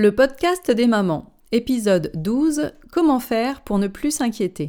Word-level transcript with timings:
Le 0.00 0.12
podcast 0.12 0.70
des 0.70 0.86
mamans, 0.86 1.32
épisode 1.50 2.12
12 2.14 2.70
Comment 2.92 3.18
faire 3.18 3.62
pour 3.62 3.80
ne 3.80 3.88
plus 3.88 4.12
s'inquiéter 4.12 4.68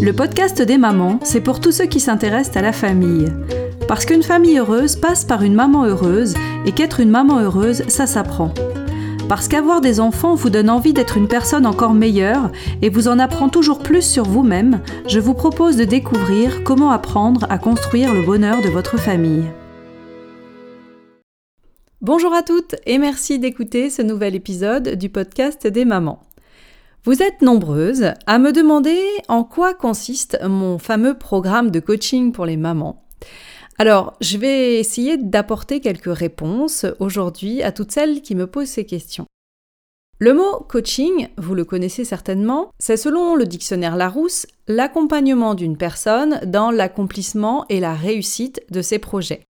Le 0.00 0.10
podcast 0.16 0.62
des 0.62 0.78
mamans, 0.78 1.20
c'est 1.22 1.42
pour 1.42 1.60
tous 1.60 1.72
ceux 1.72 1.84
qui 1.84 2.00
s'intéressent 2.00 2.56
à 2.56 2.62
la 2.62 2.72
famille. 2.72 3.30
Parce 3.86 4.06
qu'une 4.06 4.22
famille 4.22 4.56
heureuse 4.56 4.96
passe 4.96 5.26
par 5.26 5.42
une 5.42 5.54
maman 5.54 5.84
heureuse 5.84 6.32
et 6.64 6.72
qu'être 6.72 7.00
une 7.00 7.10
maman 7.10 7.40
heureuse, 7.40 7.82
ça 7.88 8.06
s'apprend. 8.06 8.54
Parce 9.28 9.48
qu'avoir 9.48 9.80
des 9.80 9.98
enfants 9.98 10.36
vous 10.36 10.50
donne 10.50 10.70
envie 10.70 10.92
d'être 10.92 11.16
une 11.16 11.26
personne 11.26 11.66
encore 11.66 11.94
meilleure 11.94 12.52
et 12.80 12.90
vous 12.90 13.08
en 13.08 13.18
apprend 13.18 13.48
toujours 13.48 13.80
plus 13.80 14.02
sur 14.02 14.24
vous-même, 14.24 14.80
je 15.08 15.18
vous 15.18 15.34
propose 15.34 15.76
de 15.76 15.84
découvrir 15.84 16.62
comment 16.62 16.92
apprendre 16.92 17.44
à 17.50 17.58
construire 17.58 18.14
le 18.14 18.22
bonheur 18.22 18.62
de 18.62 18.68
votre 18.68 18.98
famille. 18.98 19.44
Bonjour 22.00 22.32
à 22.34 22.44
toutes 22.44 22.76
et 22.86 22.98
merci 22.98 23.40
d'écouter 23.40 23.90
ce 23.90 24.00
nouvel 24.00 24.36
épisode 24.36 24.90
du 24.90 25.08
podcast 25.08 25.66
des 25.66 25.84
mamans. 25.84 26.20
Vous 27.02 27.20
êtes 27.20 27.42
nombreuses 27.42 28.12
à 28.26 28.38
me 28.38 28.52
demander 28.52 29.00
en 29.26 29.42
quoi 29.42 29.74
consiste 29.74 30.38
mon 30.44 30.78
fameux 30.78 31.18
programme 31.18 31.72
de 31.72 31.80
coaching 31.80 32.30
pour 32.30 32.46
les 32.46 32.56
mamans. 32.56 33.05
Alors, 33.78 34.14
je 34.20 34.38
vais 34.38 34.76
essayer 34.76 35.18
d'apporter 35.18 35.80
quelques 35.80 36.14
réponses 36.14 36.86
aujourd'hui 36.98 37.62
à 37.62 37.72
toutes 37.72 37.92
celles 37.92 38.22
qui 38.22 38.34
me 38.34 38.46
posent 38.46 38.68
ces 38.68 38.86
questions. 38.86 39.26
Le 40.18 40.32
mot 40.32 40.60
coaching, 40.66 41.28
vous 41.36 41.54
le 41.54 41.66
connaissez 41.66 42.06
certainement, 42.06 42.70
c'est 42.78 42.96
selon 42.96 43.34
le 43.34 43.44
dictionnaire 43.44 43.96
Larousse 43.96 44.46
l'accompagnement 44.66 45.54
d'une 45.54 45.76
personne 45.76 46.40
dans 46.46 46.70
l'accomplissement 46.70 47.66
et 47.68 47.80
la 47.80 47.92
réussite 47.92 48.62
de 48.70 48.80
ses 48.80 48.98
projets. 48.98 49.42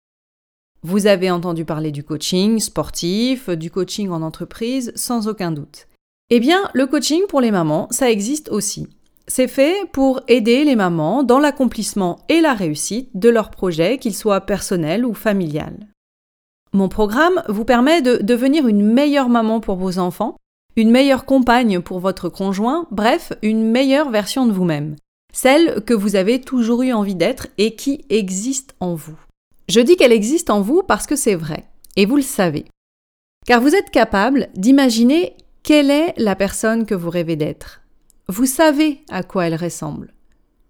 Vous 0.82 1.06
avez 1.06 1.30
entendu 1.30 1.64
parler 1.64 1.92
du 1.92 2.02
coaching 2.02 2.58
sportif, 2.58 3.48
du 3.48 3.70
coaching 3.70 4.10
en 4.10 4.22
entreprise, 4.22 4.92
sans 4.96 5.28
aucun 5.28 5.52
doute. 5.52 5.86
Eh 6.30 6.40
bien, 6.40 6.68
le 6.74 6.86
coaching 6.86 7.22
pour 7.28 7.40
les 7.40 7.52
mamans, 7.52 7.86
ça 7.92 8.10
existe 8.10 8.48
aussi. 8.48 8.88
C'est 9.28 9.48
fait 9.48 9.76
pour 9.92 10.20
aider 10.28 10.64
les 10.64 10.76
mamans 10.76 11.24
dans 11.24 11.40
l'accomplissement 11.40 12.20
et 12.28 12.40
la 12.40 12.54
réussite 12.54 13.10
de 13.14 13.28
leurs 13.28 13.50
projets, 13.50 13.98
qu'ils 13.98 14.14
soient 14.14 14.42
personnels 14.42 15.04
ou 15.04 15.14
familiales. 15.14 15.88
Mon 16.72 16.88
programme 16.88 17.42
vous 17.48 17.64
permet 17.64 18.02
de 18.02 18.18
devenir 18.18 18.68
une 18.68 18.84
meilleure 18.84 19.28
maman 19.28 19.60
pour 19.60 19.76
vos 19.76 19.98
enfants, 19.98 20.36
une 20.76 20.90
meilleure 20.90 21.24
compagne 21.24 21.80
pour 21.80 21.98
votre 21.98 22.28
conjoint, 22.28 22.86
bref, 22.90 23.32
une 23.42 23.70
meilleure 23.70 24.10
version 24.10 24.46
de 24.46 24.52
vous-même, 24.52 24.94
celle 25.32 25.82
que 25.84 25.94
vous 25.94 26.14
avez 26.14 26.40
toujours 26.40 26.82
eu 26.82 26.92
envie 26.92 27.14
d'être 27.14 27.48
et 27.58 27.74
qui 27.74 28.04
existe 28.10 28.74
en 28.78 28.94
vous. 28.94 29.18
Je 29.68 29.80
dis 29.80 29.96
qu'elle 29.96 30.12
existe 30.12 30.50
en 30.50 30.60
vous 30.60 30.82
parce 30.82 31.06
que 31.06 31.16
c'est 31.16 31.34
vrai, 31.34 31.64
et 31.96 32.06
vous 32.06 32.16
le 32.16 32.22
savez. 32.22 32.66
Car 33.46 33.60
vous 33.60 33.74
êtes 33.74 33.90
capable 33.90 34.48
d'imaginer 34.54 35.36
quelle 35.62 35.90
est 35.90 36.14
la 36.16 36.36
personne 36.36 36.86
que 36.86 36.94
vous 36.94 37.10
rêvez 37.10 37.36
d'être. 37.36 37.80
Vous 38.28 38.46
savez 38.46 39.04
à 39.08 39.22
quoi 39.22 39.46
elle 39.46 39.54
ressemble. 39.54 40.12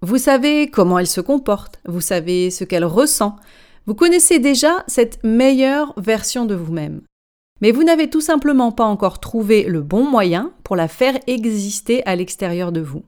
Vous 0.03 0.19
savez 0.19 0.69
comment 0.69 0.99
elle 0.99 1.07
se 1.07 1.23
comporte, 1.23 1.81
vous 1.87 2.03
savez 2.03 2.51
ce 2.51 2.65
qu'elle 2.65 2.85
ressent, 2.85 3.37
vous 3.87 3.95
connaissez 3.95 4.39
déjà 4.39 4.85
cette 4.89 5.25
meilleure 5.25 5.95
version 5.97 6.45
de 6.45 6.55
vous-même. 6.55 7.01
Mais 7.63 7.73
vous 7.73 7.83
n'avez 7.83 8.11
tout 8.11 8.21
simplement 8.21 8.73
pas 8.73 8.85
encore 8.85 9.21
trouvé 9.21 9.63
le 9.63 9.81
bon 9.81 10.05
moyen 10.05 10.53
pour 10.65 10.77
la 10.77 10.87
faire 10.87 11.19
exister 11.27 12.05
à 12.05 12.15
l'extérieur 12.15 12.73
de 12.73 12.83
vous. 12.83 13.05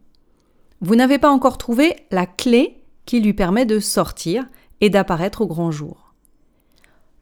Vous 0.81 0.97
n'avez 0.97 1.19
pas 1.19 1.31
encore 1.31 1.59
trouvé 1.59 1.97
la 2.11 2.25
clé 2.25 2.83
qui 3.05 3.21
lui 3.21 3.35
permet 3.35 3.67
de 3.67 3.81
sortir 3.81 4.49
et 4.81 4.89
d'apparaître 4.89 5.43
au 5.43 5.47
grand 5.47 5.71
jour. 5.71 6.15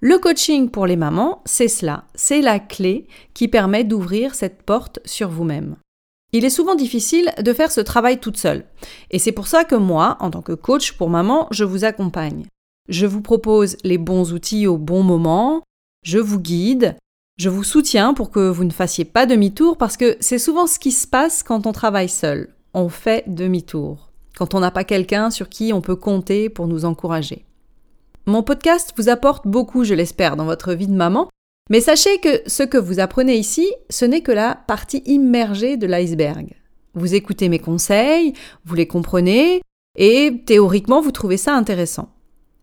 Le 0.01 0.19
coaching 0.19 0.71
pour 0.71 0.87
les 0.87 0.97
mamans, 0.97 1.43
c'est 1.45 1.67
cela, 1.67 2.05
c'est 2.15 2.41
la 2.43 2.61
clé 2.61 3.09
qui 3.35 3.49
permet 3.49 3.83
d'ouvrir 3.83 4.37
cette 4.37 4.63
porte 4.63 5.01
sur 5.05 5.29
vous-même. 5.29 5.77
Il 6.37 6.45
est 6.45 6.51
souvent 6.51 6.75
difficile 6.75 7.33
de 7.41 7.55
faire 7.55 7.73
ce 7.73 7.81
travail 7.81 8.21
toute 8.21 8.37
seule. 8.37 8.67
Et 9.11 9.19
c'est 9.19 9.33
pour 9.33 9.47
ça 9.47 9.65
que 9.65 9.75
moi, 9.75 10.19
en 10.21 10.31
tant 10.31 10.43
que 10.43 10.53
coach 10.53 10.93
pour 10.93 11.09
maman, 11.09 11.49
je 11.51 11.65
vous 11.65 11.87
accompagne. 11.87 12.45
Je 12.91 13.07
vous 13.07 13.23
propose 13.23 13.79
les 13.85 13.97
bons 13.97 14.35
outils 14.35 14.67
au 14.67 14.77
bon 14.77 15.03
moment, 15.03 15.63
je 16.05 16.19
vous 16.19 16.39
guide, 16.39 16.95
je 17.39 17.49
vous 17.49 17.65
soutiens 17.65 18.13
pour 18.13 18.31
que 18.31 18.51
vous 18.51 18.65
ne 18.65 18.71
fassiez 18.71 19.07
pas 19.07 19.25
demi-tour 19.25 19.79
parce 19.79 19.97
que 19.97 20.19
c'est 20.21 20.39
souvent 20.39 20.67
ce 20.67 20.79
qui 20.79 20.93
se 20.93 21.07
passe 21.07 21.43
quand 21.43 21.67
on 21.67 21.73
travaille 21.73 22.11
seul. 22.11 22.55
On 22.75 22.91
fait 22.91 23.25
demi-tour. 23.27 24.11
Quand 24.37 24.53
on 24.53 24.61
n'a 24.61 24.71
pas 24.71 24.85
quelqu'un 24.85 25.31
sur 25.31 25.49
qui 25.49 25.73
on 25.73 25.81
peut 25.81 25.97
compter 25.97 26.51
pour 26.51 26.67
nous 26.67 26.85
encourager. 26.85 27.47
Mon 28.27 28.43
podcast 28.43 28.93
vous 28.99 29.09
apporte 29.09 29.47
beaucoup, 29.47 29.85
je 29.85 29.95
l'espère, 29.95 30.37
dans 30.37 30.45
votre 30.45 30.75
vie 30.75 30.87
de 30.87 30.93
maman, 30.93 31.31
mais 31.69 31.81
sachez 31.81 32.19
que 32.19 32.43
ce 32.47 32.63
que 32.63 32.79
vous 32.79 33.01
apprenez 33.01 33.37
ici, 33.37 33.71
ce 33.91 34.05
n'est 34.05 34.21
que 34.21 34.33
la 34.33 34.55
partie 34.67 35.03
immergée 35.07 35.77
de 35.77 35.87
l'iceberg. 35.87 36.55
Vous 36.95 37.15
écoutez 37.15 37.49
mes 37.49 37.59
conseils, 37.59 38.33
vous 38.65 38.75
les 38.75 38.87
comprenez, 38.87 39.61
et 39.97 40.43
théoriquement 40.47 41.01
vous 41.01 41.11
trouvez 41.11 41.37
ça 41.37 41.55
intéressant. 41.55 42.11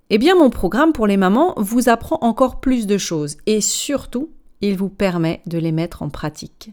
Eh 0.09 0.17
bien 0.17 0.35
mon 0.35 0.49
programme 0.49 0.93
pour 0.93 1.07
les 1.07 1.17
mamans 1.17 1.53
vous 1.57 1.89
apprend 1.89 2.17
encore 2.21 2.59
plus 2.59 2.87
de 2.87 2.97
choses, 2.97 3.37
et 3.45 3.61
surtout, 3.61 4.31
il 4.61 4.77
vous 4.77 4.89
permet 4.89 5.41
de 5.45 5.57
les 5.57 5.71
mettre 5.71 6.01
en 6.01 6.09
pratique. 6.09 6.71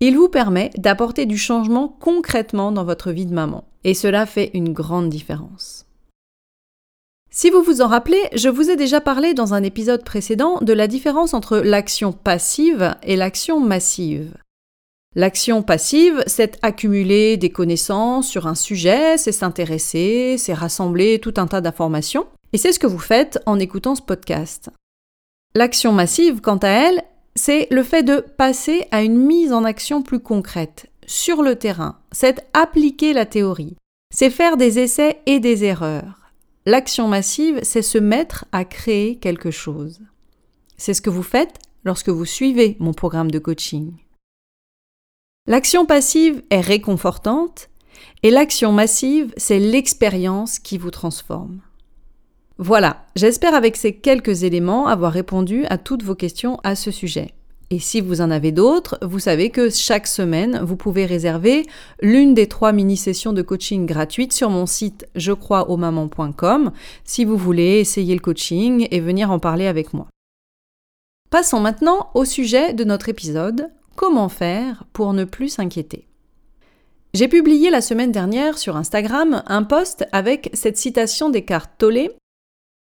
Il 0.00 0.16
vous 0.16 0.28
permet 0.28 0.70
d'apporter 0.76 1.26
du 1.26 1.38
changement 1.38 1.88
concrètement 2.00 2.72
dans 2.72 2.84
votre 2.84 3.10
vie 3.10 3.26
de 3.26 3.34
maman, 3.34 3.64
et 3.84 3.94
cela 3.94 4.26
fait 4.26 4.50
une 4.54 4.72
grande 4.72 5.08
différence. 5.08 5.86
Si 7.32 7.48
vous 7.48 7.62
vous 7.62 7.80
en 7.80 7.86
rappelez, 7.86 8.20
je 8.34 8.48
vous 8.48 8.70
ai 8.70 8.76
déjà 8.76 9.00
parlé 9.00 9.34
dans 9.34 9.54
un 9.54 9.62
épisode 9.62 10.02
précédent 10.02 10.58
de 10.62 10.72
la 10.72 10.88
différence 10.88 11.32
entre 11.32 11.58
l'action 11.58 12.12
passive 12.12 12.96
et 13.04 13.14
l'action 13.14 13.60
massive. 13.60 14.36
L'action 15.14 15.62
passive, 15.62 16.24
c'est 16.26 16.58
accumuler 16.62 17.36
des 17.36 17.50
connaissances 17.50 18.28
sur 18.28 18.48
un 18.48 18.56
sujet, 18.56 19.16
c'est 19.16 19.30
s'intéresser, 19.30 20.36
c'est 20.38 20.54
rassembler 20.54 21.20
tout 21.20 21.34
un 21.36 21.46
tas 21.46 21.60
d'informations, 21.60 22.26
et 22.52 22.58
c'est 22.58 22.72
ce 22.72 22.80
que 22.80 22.88
vous 22.88 22.98
faites 22.98 23.38
en 23.46 23.60
écoutant 23.60 23.94
ce 23.94 24.02
podcast. 24.02 24.70
L'action 25.54 25.92
massive, 25.92 26.40
quant 26.40 26.58
à 26.58 26.68
elle, 26.68 27.02
c'est 27.36 27.68
le 27.70 27.84
fait 27.84 28.02
de 28.02 28.24
passer 28.38 28.88
à 28.90 29.02
une 29.02 29.18
mise 29.18 29.52
en 29.52 29.62
action 29.62 30.02
plus 30.02 30.20
concrète, 30.20 30.90
sur 31.06 31.42
le 31.42 31.54
terrain, 31.54 31.98
c'est 32.10 32.44
appliquer 32.54 33.12
la 33.12 33.26
théorie, 33.26 33.76
c'est 34.12 34.30
faire 34.30 34.56
des 34.56 34.80
essais 34.80 35.20
et 35.26 35.38
des 35.38 35.62
erreurs. 35.62 36.19
L'action 36.66 37.08
massive, 37.08 37.60
c'est 37.62 37.82
se 37.82 37.96
mettre 37.96 38.44
à 38.52 38.66
créer 38.66 39.16
quelque 39.16 39.50
chose. 39.50 40.00
C'est 40.76 40.92
ce 40.92 41.00
que 41.00 41.08
vous 41.08 41.22
faites 41.22 41.58
lorsque 41.84 42.10
vous 42.10 42.26
suivez 42.26 42.76
mon 42.80 42.92
programme 42.92 43.30
de 43.30 43.38
coaching. 43.38 43.94
L'action 45.46 45.86
passive 45.86 46.42
est 46.50 46.60
réconfortante 46.60 47.70
et 48.22 48.30
l'action 48.30 48.72
massive, 48.72 49.32
c'est 49.38 49.58
l'expérience 49.58 50.58
qui 50.58 50.76
vous 50.76 50.90
transforme. 50.90 51.60
Voilà, 52.58 53.06
j'espère 53.16 53.54
avec 53.54 53.74
ces 53.76 53.94
quelques 53.94 54.42
éléments 54.42 54.86
avoir 54.86 55.12
répondu 55.12 55.64
à 55.70 55.78
toutes 55.78 56.02
vos 56.02 56.14
questions 56.14 56.60
à 56.62 56.76
ce 56.76 56.90
sujet. 56.90 57.34
Et 57.72 57.78
si 57.78 58.00
vous 58.00 58.20
en 58.20 58.32
avez 58.32 58.50
d'autres, 58.50 58.98
vous 59.00 59.20
savez 59.20 59.50
que 59.50 59.70
chaque 59.70 60.08
semaine, 60.08 60.60
vous 60.64 60.74
pouvez 60.74 61.06
réserver 61.06 61.66
l'une 62.02 62.34
des 62.34 62.48
trois 62.48 62.72
mini-sessions 62.72 63.32
de 63.32 63.42
coaching 63.42 63.86
gratuites 63.86 64.32
sur 64.32 64.50
mon 64.50 64.66
site 64.66 65.06
jecroisausmamans.com 65.14 66.72
si 67.04 67.24
vous 67.24 67.36
voulez 67.36 67.78
essayer 67.78 68.14
le 68.14 68.20
coaching 68.20 68.88
et 68.90 68.98
venir 68.98 69.30
en 69.30 69.38
parler 69.38 69.68
avec 69.68 69.94
moi. 69.94 70.08
Passons 71.30 71.60
maintenant 71.60 72.10
au 72.14 72.24
sujet 72.24 72.74
de 72.74 72.82
notre 72.82 73.08
épisode, 73.08 73.70
comment 73.94 74.28
faire 74.28 74.84
pour 74.92 75.12
ne 75.12 75.22
plus 75.22 75.50
s'inquiéter. 75.50 76.08
J'ai 77.14 77.28
publié 77.28 77.70
la 77.70 77.82
semaine 77.82 78.10
dernière 78.10 78.58
sur 78.58 78.76
Instagram 78.76 79.44
un 79.46 79.62
post 79.62 80.06
avec 80.10 80.50
cette 80.54 80.76
citation 80.76 81.30
d'Eckhart 81.30 81.76
Tolle 81.78 82.10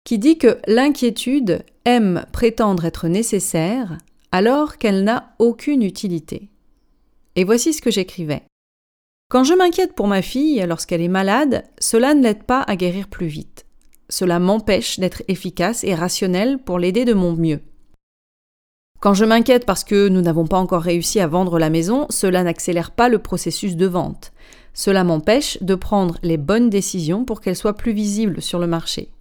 qui 0.03 0.19
dit 0.19 0.37
que 0.37 0.59
l'inquiétude 0.67 1.63
aime 1.85 2.25
prétendre 2.31 2.85
être 2.85 3.07
nécessaire 3.07 3.97
alors 4.35 4.77
qu'elle 4.77 5.05
n'a 5.05 5.33
aucune 5.39 5.81
utilité. 5.81 6.49
Et 7.37 7.45
voici 7.45 7.71
ce 7.71 7.81
que 7.81 7.89
j'écrivais. 7.89 8.43
Quand 9.29 9.45
je 9.45 9.53
m'inquiète 9.53 9.95
pour 9.95 10.07
ma 10.07 10.21
fille 10.21 10.61
lorsqu'elle 10.67 11.01
est 11.01 11.07
malade, 11.07 11.63
cela 11.79 12.13
ne 12.13 12.21
l'aide 12.21 12.43
pas 12.43 12.61
à 12.61 12.75
guérir 12.75 13.07
plus 13.07 13.27
vite. 13.27 13.65
Cela 14.09 14.39
m'empêche 14.39 14.99
d'être 14.99 15.23
efficace 15.29 15.85
et 15.85 15.95
rationnel 15.95 16.59
pour 16.59 16.79
l'aider 16.79 17.05
de 17.05 17.13
mon 17.13 17.31
mieux. 17.31 17.61
Quand 18.99 19.13
je 19.13 19.23
m'inquiète 19.23 19.65
parce 19.65 19.85
que 19.85 20.09
nous 20.09 20.21
n'avons 20.21 20.47
pas 20.47 20.59
encore 20.59 20.81
réussi 20.81 21.21
à 21.21 21.27
vendre 21.27 21.57
la 21.57 21.69
maison, 21.69 22.05
cela 22.09 22.43
n'accélère 22.43 22.91
pas 22.91 23.07
le 23.07 23.19
processus 23.19 23.77
de 23.77 23.85
vente. 23.85 24.33
Cela 24.73 25.05
m'empêche 25.05 25.57
de 25.61 25.75
prendre 25.75 26.17
les 26.23 26.37
bonnes 26.37 26.69
décisions 26.69 27.23
pour 27.23 27.39
qu'elles 27.39 27.55
soient 27.55 27.77
plus 27.77 27.93
visibles 27.93 28.41
sur 28.41 28.59
le 28.59 28.67
marché. 28.67 29.13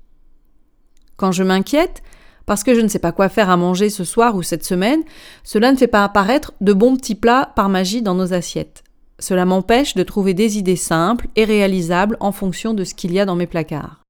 Quand 1.16 1.30
je 1.30 1.44
m'inquiète 1.44 2.02
parce 2.46 2.64
que 2.64 2.74
je 2.74 2.80
ne 2.80 2.88
sais 2.88 2.98
pas 2.98 3.12
quoi 3.12 3.28
faire 3.28 3.50
à 3.50 3.56
manger 3.56 3.90
ce 3.90 4.04
soir 4.04 4.36
ou 4.36 4.42
cette 4.42 4.64
semaine, 4.64 5.02
cela 5.42 5.72
ne 5.72 5.76
fait 5.76 5.86
pas 5.86 6.04
apparaître 6.04 6.52
de 6.60 6.72
bons 6.72 6.96
petits 6.96 7.14
plats 7.14 7.52
par 7.56 7.68
magie 7.68 8.02
dans 8.02 8.14
nos 8.14 8.32
assiettes. 8.32 8.84
Cela 9.18 9.44
m'empêche 9.44 9.94
de 9.94 10.02
trouver 10.02 10.34
des 10.34 10.58
idées 10.58 10.76
simples 10.76 11.28
et 11.36 11.44
réalisables 11.44 12.16
en 12.20 12.32
fonction 12.32 12.74
de 12.74 12.84
ce 12.84 12.94
qu'il 12.94 13.12
y 13.12 13.20
a 13.20 13.24
dans 13.24 13.36
mes 13.36 13.46
placards. 13.46 14.00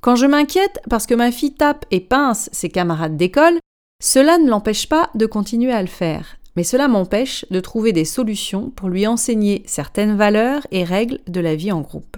Quand 0.00 0.16
je 0.16 0.26
m'inquiète 0.26 0.80
parce 0.90 1.06
que 1.06 1.14
ma 1.14 1.30
fille 1.30 1.54
tape 1.54 1.86
et 1.90 2.00
pince 2.00 2.48
ses 2.52 2.70
camarades 2.70 3.16
d'école, 3.16 3.60
cela 4.02 4.38
ne 4.38 4.50
l'empêche 4.50 4.88
pas 4.88 5.10
de 5.14 5.26
continuer 5.26 5.72
à 5.72 5.80
le 5.80 5.88
faire, 5.88 6.38
mais 6.56 6.64
cela 6.64 6.88
m'empêche 6.88 7.44
de 7.50 7.60
trouver 7.60 7.92
des 7.92 8.04
solutions 8.04 8.70
pour 8.70 8.88
lui 8.88 9.06
enseigner 9.06 9.62
certaines 9.66 10.16
valeurs 10.16 10.66
et 10.72 10.82
règles 10.82 11.20
de 11.28 11.40
la 11.40 11.54
vie 11.54 11.70
en 11.70 11.82
groupe. 11.82 12.16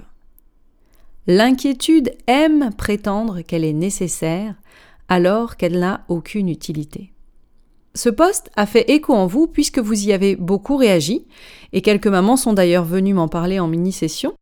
L'inquiétude 1.27 2.15
aime 2.27 2.71
prétendre 2.77 3.41
qu'elle 3.41 3.65
est 3.65 3.73
nécessaire 3.73 4.55
alors 5.09 5.57
qu'elle 5.57 5.79
n'a 5.79 6.05
aucune 6.09 6.51
utilité. 6.51 7.13
Ce 7.95 8.11
poste 8.11 8.51
a 8.57 8.67
fait 8.67 8.91
écho 8.91 9.15
en 9.15 9.27
vous 9.27 9.47
puisque 9.47 9.79
vous 9.79 10.07
y 10.07 10.13
avez 10.13 10.37
beaucoup 10.37 10.77
réagi, 10.77 11.27
et 11.73 11.81
quelques 11.81 12.09
mamans 12.09 12.37
sont 12.37 12.53
d'ailleurs 12.53 12.85
venues 12.85 13.15
m'en 13.15 13.29
parler 13.29 13.59
en 13.59 13.69
mini-session. 13.69 14.35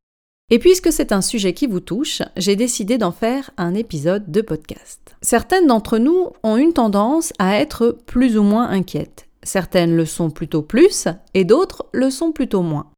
Et 0.51 0.59
puisque 0.59 0.93
c'est 0.93 1.13
un 1.13 1.23
sujet 1.23 1.53
qui 1.53 1.67
vous 1.67 1.81
touche, 1.81 2.23
j'ai 2.37 2.57
décidé 2.57 2.99
d'en 2.99 3.13
faire 3.13 3.51
un 3.57 3.75
épisode 3.75 4.31
de 4.31 4.41
podcast. 4.41 5.17
Certaines 5.23 5.67
d'entre 5.67 5.99
nous 5.99 6.31
ont 6.43 6.57
une 6.57 6.73
tendance 6.73 7.33
à 7.39 7.59
être 7.59 7.97
plus 8.07 8.37
ou 8.37 8.43
moins 8.43 8.69
inquiètes. 8.69 9.29
Certaines 9.45 9.95
le 9.95 10.05
sont 10.05 10.31
plutôt 10.31 10.63
plus 10.63 11.07
et 11.35 11.45
d'autres 11.45 11.87
le 11.93 12.11
sont 12.11 12.33
plutôt 12.33 12.63
moins. 12.63 12.91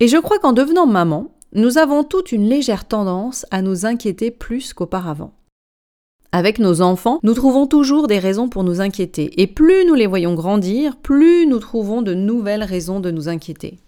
Et 0.00 0.08
je 0.08 0.16
crois 0.16 0.38
qu'en 0.38 0.52
devenant 0.52 0.86
maman, 0.86 1.30
nous 1.52 1.78
avons 1.78 2.04
toute 2.04 2.32
une 2.32 2.48
légère 2.48 2.86
tendance 2.86 3.44
à 3.50 3.62
nous 3.62 3.86
inquiéter 3.86 4.30
plus 4.30 4.72
qu'auparavant. 4.72 5.32
Avec 6.32 6.60
nos 6.60 6.80
enfants, 6.80 7.18
nous 7.24 7.34
trouvons 7.34 7.66
toujours 7.66 8.06
des 8.06 8.20
raisons 8.20 8.48
pour 8.48 8.62
nous 8.62 8.80
inquiéter, 8.80 9.40
et 9.40 9.48
plus 9.48 9.84
nous 9.84 9.94
les 9.94 10.06
voyons 10.06 10.34
grandir, 10.34 10.96
plus 10.96 11.46
nous 11.46 11.58
trouvons 11.58 12.02
de 12.02 12.14
nouvelles 12.14 12.62
raisons 12.62 13.00
de 13.00 13.10
nous 13.10 13.28
inquiéter. 13.28 13.80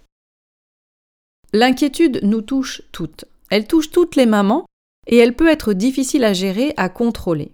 L'inquiétude 1.52 2.20
nous 2.24 2.42
touche 2.42 2.82
toutes. 2.90 3.26
Elle 3.50 3.68
touche 3.68 3.90
toutes 3.90 4.16
les 4.16 4.26
mamans, 4.26 4.66
et 5.06 5.18
elle 5.18 5.36
peut 5.36 5.48
être 5.48 5.72
difficile 5.72 6.24
à 6.24 6.32
gérer, 6.32 6.74
à 6.76 6.88
contrôler. 6.88 7.52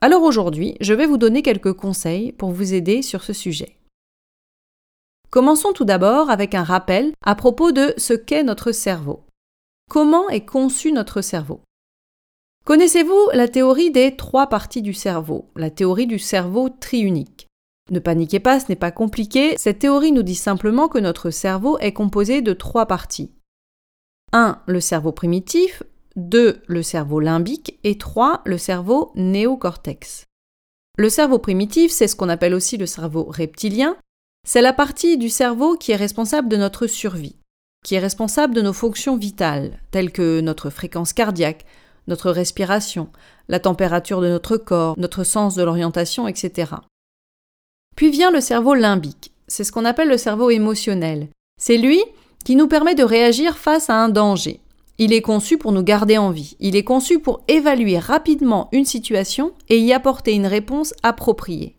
Alors 0.00 0.22
aujourd'hui, 0.22 0.76
je 0.80 0.94
vais 0.94 1.06
vous 1.06 1.18
donner 1.18 1.42
quelques 1.42 1.72
conseils 1.72 2.30
pour 2.32 2.50
vous 2.52 2.74
aider 2.74 3.02
sur 3.02 3.24
ce 3.24 3.32
sujet. 3.32 3.76
Commençons 5.30 5.72
tout 5.72 5.84
d'abord 5.84 6.30
avec 6.30 6.54
un 6.54 6.62
rappel 6.62 7.12
à 7.24 7.34
propos 7.34 7.72
de 7.72 7.94
ce 7.96 8.12
qu'est 8.12 8.44
notre 8.44 8.70
cerveau. 8.70 9.24
Comment 9.92 10.30
est 10.30 10.46
conçu 10.46 10.90
notre 10.90 11.20
cerveau 11.20 11.60
Connaissez-vous 12.64 13.28
la 13.34 13.46
théorie 13.46 13.90
des 13.90 14.16
trois 14.16 14.46
parties 14.46 14.80
du 14.80 14.94
cerveau, 14.94 15.50
la 15.54 15.68
théorie 15.68 16.06
du 16.06 16.18
cerveau 16.18 16.70
triunique? 16.70 17.46
Ne 17.90 17.98
paniquez 17.98 18.40
pas, 18.40 18.58
ce 18.58 18.70
n'est 18.70 18.76
pas 18.76 18.90
compliqué, 18.90 19.58
cette 19.58 19.80
théorie 19.80 20.12
nous 20.12 20.22
dit 20.22 20.34
simplement 20.34 20.88
que 20.88 20.96
notre 20.96 21.28
cerveau 21.28 21.76
est 21.76 21.92
composé 21.92 22.40
de 22.40 22.54
trois 22.54 22.86
parties. 22.86 23.32
1. 24.32 24.62
Le 24.66 24.80
cerveau 24.80 25.12
primitif, 25.12 25.82
2. 26.16 26.62
Le 26.66 26.82
cerveau 26.82 27.20
limbique 27.20 27.78
et 27.84 27.98
3. 27.98 28.40
Le 28.46 28.56
cerveau 28.56 29.12
néocortex. 29.14 30.24
Le 30.96 31.10
cerveau 31.10 31.38
primitif, 31.38 31.92
c'est 31.92 32.08
ce 32.08 32.16
qu'on 32.16 32.30
appelle 32.30 32.54
aussi 32.54 32.78
le 32.78 32.86
cerveau 32.86 33.24
reptilien, 33.24 33.98
c'est 34.46 34.62
la 34.62 34.72
partie 34.72 35.18
du 35.18 35.28
cerveau 35.28 35.76
qui 35.76 35.92
est 35.92 35.96
responsable 35.96 36.48
de 36.48 36.56
notre 36.56 36.86
survie, 36.86 37.36
qui 37.82 37.94
est 37.94 38.00
responsable 38.00 38.54
de 38.54 38.62
nos 38.62 38.72
fonctions 38.72 39.16
vitales, 39.16 39.80
telles 39.90 40.12
que 40.12 40.40
notre 40.40 40.70
fréquence 40.70 41.12
cardiaque, 41.12 41.64
notre 42.06 42.30
respiration, 42.30 43.08
la 43.48 43.60
température 43.60 44.20
de 44.20 44.28
notre 44.28 44.56
corps, 44.56 44.94
notre 44.98 45.24
sens 45.24 45.54
de 45.54 45.62
l'orientation, 45.62 46.28
etc. 46.28 46.72
Puis 47.96 48.10
vient 48.10 48.30
le 48.30 48.40
cerveau 48.40 48.74
limbique. 48.74 49.32
C'est 49.48 49.64
ce 49.64 49.72
qu'on 49.72 49.84
appelle 49.84 50.08
le 50.08 50.16
cerveau 50.16 50.50
émotionnel. 50.50 51.28
C'est 51.60 51.76
lui 51.76 52.02
qui 52.44 52.56
nous 52.56 52.68
permet 52.68 52.94
de 52.94 53.04
réagir 53.04 53.56
face 53.56 53.90
à 53.90 53.96
un 53.96 54.08
danger. 54.08 54.60
Il 54.98 55.12
est 55.12 55.22
conçu 55.22 55.58
pour 55.58 55.72
nous 55.72 55.82
garder 55.82 56.18
en 56.18 56.30
vie. 56.30 56.56
Il 56.60 56.76
est 56.76 56.84
conçu 56.84 57.18
pour 57.18 57.42
évaluer 57.48 57.98
rapidement 57.98 58.68
une 58.72 58.84
situation 58.84 59.52
et 59.68 59.78
y 59.78 59.92
apporter 59.92 60.32
une 60.32 60.46
réponse 60.46 60.94
appropriée. 61.02 61.76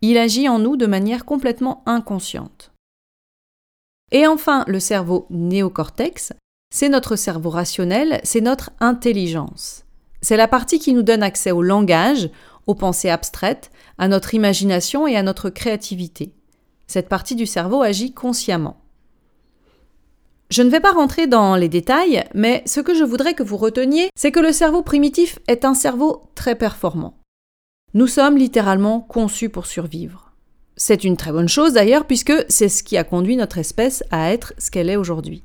Il 0.00 0.18
agit 0.18 0.48
en 0.48 0.58
nous 0.58 0.76
de 0.76 0.86
manière 0.86 1.24
complètement 1.24 1.82
inconsciente. 1.86 2.72
Et 4.10 4.26
enfin, 4.26 4.64
le 4.66 4.80
cerveau 4.80 5.26
néocortex, 5.30 6.32
c'est 6.70 6.88
notre 6.88 7.16
cerveau 7.16 7.50
rationnel, 7.50 8.20
c'est 8.24 8.40
notre 8.40 8.70
intelligence. 8.80 9.84
C'est 10.20 10.36
la 10.36 10.48
partie 10.48 10.78
qui 10.78 10.92
nous 10.92 11.02
donne 11.02 11.22
accès 11.22 11.50
au 11.50 11.62
langage, 11.62 12.30
aux 12.66 12.74
pensées 12.74 13.10
abstraites, 13.10 13.70
à 13.98 14.08
notre 14.08 14.34
imagination 14.34 15.06
et 15.06 15.16
à 15.16 15.22
notre 15.22 15.50
créativité. 15.50 16.34
Cette 16.86 17.08
partie 17.08 17.34
du 17.34 17.46
cerveau 17.46 17.82
agit 17.82 18.12
consciemment. 18.12 18.80
Je 20.50 20.62
ne 20.62 20.70
vais 20.70 20.80
pas 20.80 20.92
rentrer 20.92 21.26
dans 21.26 21.56
les 21.56 21.68
détails, 21.68 22.24
mais 22.34 22.62
ce 22.64 22.80
que 22.80 22.94
je 22.94 23.04
voudrais 23.04 23.34
que 23.34 23.42
vous 23.42 23.58
reteniez, 23.58 24.08
c'est 24.16 24.32
que 24.32 24.40
le 24.40 24.52
cerveau 24.52 24.82
primitif 24.82 25.38
est 25.46 25.66
un 25.66 25.74
cerveau 25.74 26.30
très 26.34 26.54
performant. 26.54 27.18
Nous 27.92 28.06
sommes 28.06 28.38
littéralement 28.38 29.00
conçus 29.00 29.50
pour 29.50 29.66
survivre. 29.66 30.27
C'est 30.80 31.02
une 31.02 31.16
très 31.16 31.32
bonne 31.32 31.48
chose 31.48 31.72
d'ailleurs, 31.72 32.06
puisque 32.06 32.32
c'est 32.48 32.68
ce 32.68 32.84
qui 32.84 32.96
a 32.96 33.02
conduit 33.02 33.36
notre 33.36 33.58
espèce 33.58 34.04
à 34.12 34.32
être 34.32 34.54
ce 34.58 34.70
qu'elle 34.70 34.88
est 34.88 34.96
aujourd'hui. 34.96 35.42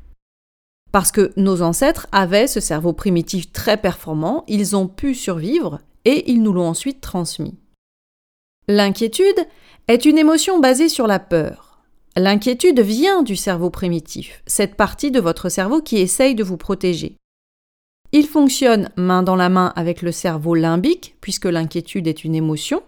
Parce 0.92 1.12
que 1.12 1.34
nos 1.38 1.64
ancêtres 1.64 2.06
avaient 2.12 2.46
ce 2.46 2.60
cerveau 2.60 2.94
primitif 2.94 3.52
très 3.52 3.78
performant, 3.78 4.44
ils 4.48 4.76
ont 4.76 4.88
pu 4.88 5.16
survivre 5.16 5.80
et 6.06 6.32
ils 6.32 6.44
nous 6.44 6.54
l'ont 6.54 6.68
ensuite 6.68 7.02
transmis. 7.02 7.56
L'inquiétude 8.68 9.48
est 9.88 10.06
une 10.06 10.20
émotion 10.20 10.60
basée 10.60 10.88
sur 10.88 11.08
la 11.08 11.18
peur. 11.18 11.82
L'inquiétude 12.16 12.80
vient 12.80 13.24
du 13.24 13.36
cerveau 13.36 13.72
primitif, 13.72 14.44
cette 14.46 14.76
partie 14.76 15.10
de 15.10 15.20
votre 15.20 15.50
cerveau 15.50 15.82
qui 15.82 15.98
essaye 15.98 16.36
de 16.36 16.44
vous 16.44 16.58
protéger. 16.58 17.18
Il 18.12 18.28
fonctionne 18.28 18.92
main 18.96 19.24
dans 19.24 19.36
la 19.36 19.50
main 19.50 19.74
avec 19.76 20.04
le 20.04 20.12
cerveau 20.12 20.54
limbique, 20.54 21.16
puisque 21.22 21.46
l'inquiétude 21.46 22.06
est 22.06 22.24
une 22.24 22.36
émotion, 22.36 22.84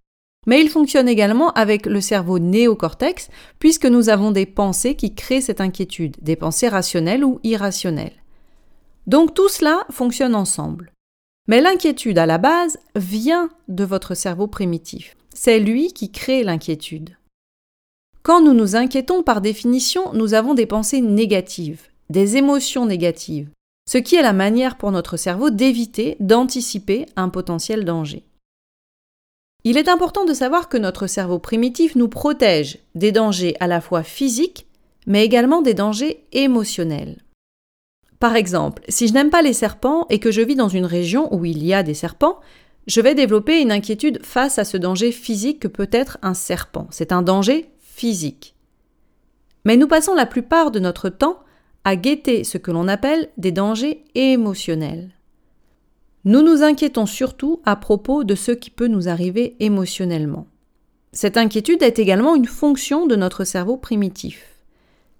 mais 0.45 0.62
il 0.62 0.69
fonctionne 0.69 1.09
également 1.09 1.51
avec 1.53 1.86
le 1.86 2.01
cerveau 2.01 2.39
néocortex, 2.39 3.30
puisque 3.59 3.86
nous 3.86 4.09
avons 4.09 4.31
des 4.31 4.45
pensées 4.45 4.95
qui 4.95 5.15
créent 5.15 5.42
cette 5.42 5.62
inquiétude, 5.62 6.18
des 6.21 6.36
pensées 6.36 6.68
rationnelles 6.68 7.24
ou 7.24 7.39
irrationnelles. 7.44 8.24
Donc 9.07 9.33
tout 9.33 9.50
cela 9.50 9.86
fonctionne 9.92 10.36
ensemble. 10.36 10.92
Mais 11.47 11.62
l'inquiétude 11.62 12.18
à 12.18 12.25
la 12.25 12.38
base 12.38 12.77
vient 12.95 13.50
de 13.68 13.83
votre 13.83 14.15
cerveau 14.15 14.47
primitif. 14.47 15.15
C'est 15.33 15.59
lui 15.59 15.94
qui 15.94 16.12
crée 16.12 16.44
l'inquiétude. 16.44 17.18
Quand 18.24 18.41
nous 18.41 18.53
nous 18.53 18.75
inquiétons, 18.75 19.21
par 19.21 19.41
définition, 19.41 20.12
nous 20.13 20.33
avons 20.33 20.56
des 20.56 20.65
pensées 20.65 21.01
négatives, 21.01 21.83
des 22.09 22.38
émotions 22.38 22.88
négatives, 22.88 23.50
ce 23.88 24.00
qui 24.00 24.15
est 24.15 24.24
la 24.24 24.33
manière 24.33 24.77
pour 24.77 24.91
notre 24.91 25.18
cerveau 25.18 25.51
d'éviter, 25.51 26.17
d'anticiper 26.20 27.05
un 27.15 27.29
potentiel 27.29 27.86
danger. 27.86 28.24
Il 29.67 29.77
est 29.77 29.89
important 29.89 30.25
de 30.25 30.34
savoir 30.36 30.69
que 30.69 30.77
notre 30.77 31.07
cerveau 31.07 31.39
primitif 31.39 31.95
nous 31.95 32.07
protège 32.07 32.77
des 32.93 33.12
dangers 33.12 33.55
à 33.60 33.65
la 33.65 33.81
fois 33.81 34.03
physiques, 34.03 34.67
mais 35.07 35.25
également 35.25 35.63
des 35.63 35.74
dangers 35.74 36.24
émotionnels. 36.34 37.17
Par 38.19 38.36
exemple, 38.36 38.84
si 38.89 39.07
je 39.07 39.13
n'aime 39.13 39.31
pas 39.31 39.41
les 39.41 39.53
serpents 39.53 40.05
et 40.12 40.19
que 40.19 40.29
je 40.29 40.43
vis 40.43 40.55
dans 40.55 40.69
une 40.69 40.86
région 40.86 41.34
où 41.34 41.45
il 41.45 41.65
y 41.65 41.74
a 41.74 41.81
des 41.81 41.95
serpents, 41.95 42.39
je 42.86 43.01
vais 43.01 43.15
développer 43.15 43.60
une 43.60 43.72
inquiétude 43.72 44.24
face 44.24 44.60
à 44.60 44.65
ce 44.65 44.77
danger 44.77 45.12
physique 45.12 45.60
que 45.60 45.67
peut 45.67 45.89
être 45.91 46.19
un 46.22 46.36
serpent. 46.36 46.88
C'est 46.91 47.12
un 47.12 47.24
danger 47.24 47.72
physique. 47.79 48.53
Mais 49.63 49.77
nous 49.77 49.88
passons 49.88 50.13
la 50.13 50.27
plupart 50.27 50.69
de 50.69 50.79
notre 50.79 51.10
temps 51.10 51.39
à 51.86 51.95
guetter 51.95 52.43
ce 52.43 52.60
que 52.60 52.69
l'on 52.69 52.88
appelle 52.88 53.29
des 53.38 53.51
dangers 53.51 54.03
émotionnels. 54.13 55.14
Nous 56.27 56.41
nous 56.41 56.63
inquiétons 56.63 57.05
surtout 57.05 57.62
à 57.65 57.75
propos 57.75 58.24
de 58.24 58.34
ce 58.34 58.51
qui 58.51 58.72
peut 58.72 58.88
nous 58.88 59.08
arriver 59.08 59.55
émotionnellement. 59.60 60.48
Cette 61.13 61.38
inquiétude 61.38 61.84
est 61.84 62.00
également 62.00 62.34
une 62.34 62.48
fonction 62.48 63.05
de 63.05 63.15
notre 63.15 63.44
cerveau 63.44 63.77
primitif. 63.77 64.44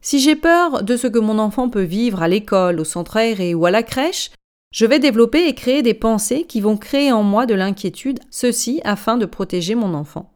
Si 0.02 0.20
j'ai 0.20 0.36
peur 0.36 0.82
de 0.82 0.98
ce 0.98 1.06
que 1.06 1.20
mon 1.20 1.38
enfant 1.38 1.70
peut 1.70 1.84
vivre 1.84 2.24
à 2.24 2.28
l'école, 2.28 2.80
au 2.80 2.84
centre 2.84 3.18
aéré 3.18 3.54
ou 3.54 3.68
à 3.68 3.72
la 3.72 3.84
crèche, 3.84 4.32
je 4.74 4.88
vais 4.88 4.98
développer 4.98 5.48
et 5.48 5.54
créer 5.54 5.84
des 5.84 5.94
pensées 5.94 6.44
qui 6.44 6.60
vont 6.60 6.76
créer 6.76 7.12
en 7.12 7.22
moi 7.22 7.46
de 7.46 7.54
l'inquiétude, 7.54 8.20
ceci 8.32 8.82
afin 8.84 9.18
de 9.18 9.28
protéger 9.28 9.76
mon 9.76 9.94
enfant. 9.94 10.32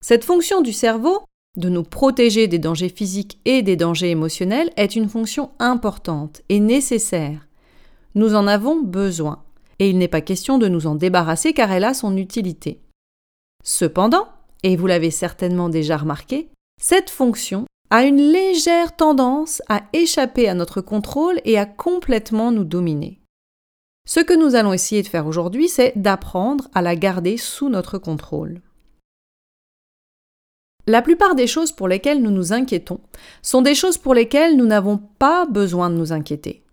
Cette 0.00 0.24
fonction 0.24 0.60
du 0.60 0.72
cerveau, 0.72 1.20
de 1.56 1.68
nous 1.68 1.84
protéger 1.84 2.48
des 2.48 2.58
dangers 2.58 2.88
physiques 2.88 3.38
et 3.44 3.62
des 3.62 3.76
dangers 3.76 4.10
émotionnels, 4.10 4.72
est 4.76 4.96
une 4.96 5.08
fonction 5.08 5.52
importante 5.60 6.42
et 6.48 6.58
nécessaire 6.58 7.46
nous 8.14 8.34
en 8.34 8.46
avons 8.46 8.80
besoin, 8.80 9.42
et 9.78 9.90
il 9.90 9.98
n'est 9.98 10.08
pas 10.08 10.20
question 10.20 10.58
de 10.58 10.68
nous 10.68 10.86
en 10.86 10.94
débarrasser 10.94 11.52
car 11.52 11.72
elle 11.72 11.84
a 11.84 11.94
son 11.94 12.16
utilité. 12.16 12.80
Cependant, 13.62 14.28
et 14.62 14.76
vous 14.76 14.86
l'avez 14.86 15.10
certainement 15.10 15.68
déjà 15.68 15.96
remarqué, 15.96 16.48
cette 16.80 17.10
fonction 17.10 17.66
a 17.90 18.04
une 18.04 18.20
légère 18.20 18.96
tendance 18.96 19.62
à 19.68 19.82
échapper 19.92 20.48
à 20.48 20.54
notre 20.54 20.80
contrôle 20.80 21.40
et 21.44 21.58
à 21.58 21.66
complètement 21.66 22.50
nous 22.50 22.64
dominer. 22.64 23.20
Ce 24.06 24.20
que 24.20 24.34
nous 24.34 24.54
allons 24.54 24.72
essayer 24.72 25.02
de 25.02 25.08
faire 25.08 25.26
aujourd'hui, 25.26 25.68
c'est 25.68 25.92
d'apprendre 25.96 26.68
à 26.74 26.82
la 26.82 26.96
garder 26.96 27.36
sous 27.36 27.68
notre 27.68 27.98
contrôle. 27.98 28.60
La 30.86 31.00
plupart 31.00 31.34
des 31.34 31.46
choses 31.46 31.72
pour 31.72 31.88
lesquelles 31.88 32.20
nous 32.20 32.30
nous 32.30 32.52
inquiétons 32.52 33.00
sont 33.40 33.62
des 33.62 33.74
choses 33.74 33.96
pour 33.96 34.12
lesquelles 34.12 34.56
nous 34.56 34.66
n'avons 34.66 34.98
pas 34.98 35.46
besoin 35.46 35.88
de 35.88 35.94
nous 35.94 36.12
inquiéter. 36.12 36.63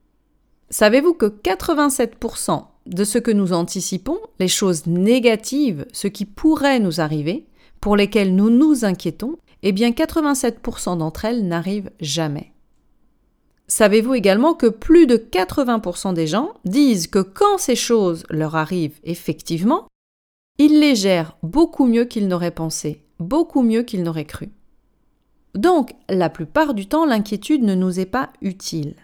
Savez-vous 0.72 1.14
que 1.14 1.26
87% 1.26 2.64
de 2.86 3.04
ce 3.04 3.18
que 3.18 3.30
nous 3.30 3.52
anticipons, 3.52 4.20
les 4.40 4.48
choses 4.48 4.88
négatives, 4.88 5.86
ce 5.92 6.08
qui 6.08 6.24
pourrait 6.26 6.80
nous 6.80 7.02
arriver, 7.02 7.46
pour 7.82 7.98
lesquelles 7.98 8.34
nous 8.34 8.50
nous 8.50 8.86
inquiétons, 8.86 9.38
eh 9.64 9.74
bien 9.74 9.92
87% 9.92 10.98
d'entre 10.98 11.26
elles 11.26 11.46
n'arrivent 11.46 11.92
jamais. 12.00 12.54
Savez-vous 13.68 14.14
également 14.14 14.54
que 14.54 14.68
plus 14.68 15.08
de 15.08 15.18
80% 15.18 16.14
des 16.14 16.28
gens 16.28 16.54
disent 16.64 17.08
que 17.08 17.20
quand 17.20 17.58
ces 17.58 17.76
choses 17.76 18.24
leur 18.30 18.56
arrivent 18.56 19.00
effectivement, 19.04 19.88
ils 20.58 20.80
les 20.80 20.96
gèrent 20.96 21.38
beaucoup 21.44 21.86
mieux 21.86 22.06
qu'ils 22.06 22.30
n'auraient 22.30 22.52
pensé, 22.52 23.04
beaucoup 23.20 23.62
mieux 23.62 23.84
qu'ils 23.84 24.04
n'auraient 24.04 24.26
cru. 24.26 24.50
Donc, 25.54 25.96
la 26.08 26.30
plupart 26.30 26.74
du 26.74 26.88
temps, 26.88 27.06
l'inquiétude 27.06 27.64
ne 27.64 27.76
nous 27.76 28.00
est 28.00 28.06
pas 28.06 28.32
utile. 28.42 28.96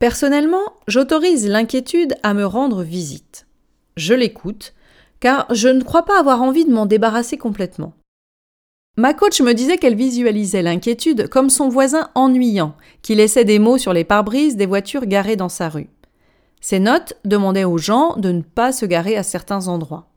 Personnellement, 0.00 0.72
j'autorise 0.88 1.46
l'inquiétude 1.46 2.14
à 2.22 2.32
me 2.32 2.46
rendre 2.46 2.82
visite. 2.82 3.46
Je 3.98 4.14
l'écoute, 4.14 4.72
car 5.20 5.46
je 5.54 5.68
ne 5.68 5.82
crois 5.82 6.06
pas 6.06 6.18
avoir 6.18 6.40
envie 6.40 6.64
de 6.64 6.72
m'en 6.72 6.86
débarrasser 6.86 7.36
complètement. 7.36 7.92
Ma 8.96 9.12
coach 9.12 9.42
me 9.42 9.52
disait 9.52 9.76
qu'elle 9.76 9.94
visualisait 9.94 10.62
l'inquiétude 10.62 11.28
comme 11.28 11.50
son 11.50 11.68
voisin 11.68 12.08
ennuyant, 12.14 12.76
qui 13.02 13.14
laissait 13.14 13.44
des 13.44 13.58
mots 13.58 13.76
sur 13.76 13.92
les 13.92 14.04
pare-brises 14.04 14.56
des 14.56 14.64
voitures 14.64 15.04
garées 15.04 15.36
dans 15.36 15.50
sa 15.50 15.68
rue. 15.68 15.90
Ces 16.62 16.78
notes 16.78 17.12
demandaient 17.26 17.64
aux 17.64 17.78
gens 17.78 18.16
de 18.16 18.32
ne 18.32 18.40
pas 18.40 18.72
se 18.72 18.86
garer 18.86 19.18
à 19.18 19.22
certains 19.22 19.68
endroits. 19.68 20.08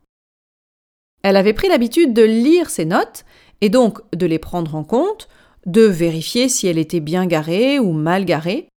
Elle 1.24 1.36
avait 1.36 1.52
pris 1.52 1.68
l'habitude 1.68 2.14
de 2.14 2.24
lire 2.24 2.70
ces 2.70 2.86
notes 2.86 3.26
et 3.60 3.68
donc 3.70 4.00
de 4.16 4.26
les 4.26 4.40
prendre 4.40 4.76
en 4.76 4.86
compte, 4.86 5.28
de 5.66 5.82
vérifier 5.82 6.48
si 6.48 6.68
elle 6.68 6.78
était 6.78 7.02
bien 7.02 7.26
garée 7.26 7.80
ou 7.80 7.92
mal 7.92 8.24
garée, 8.24 8.70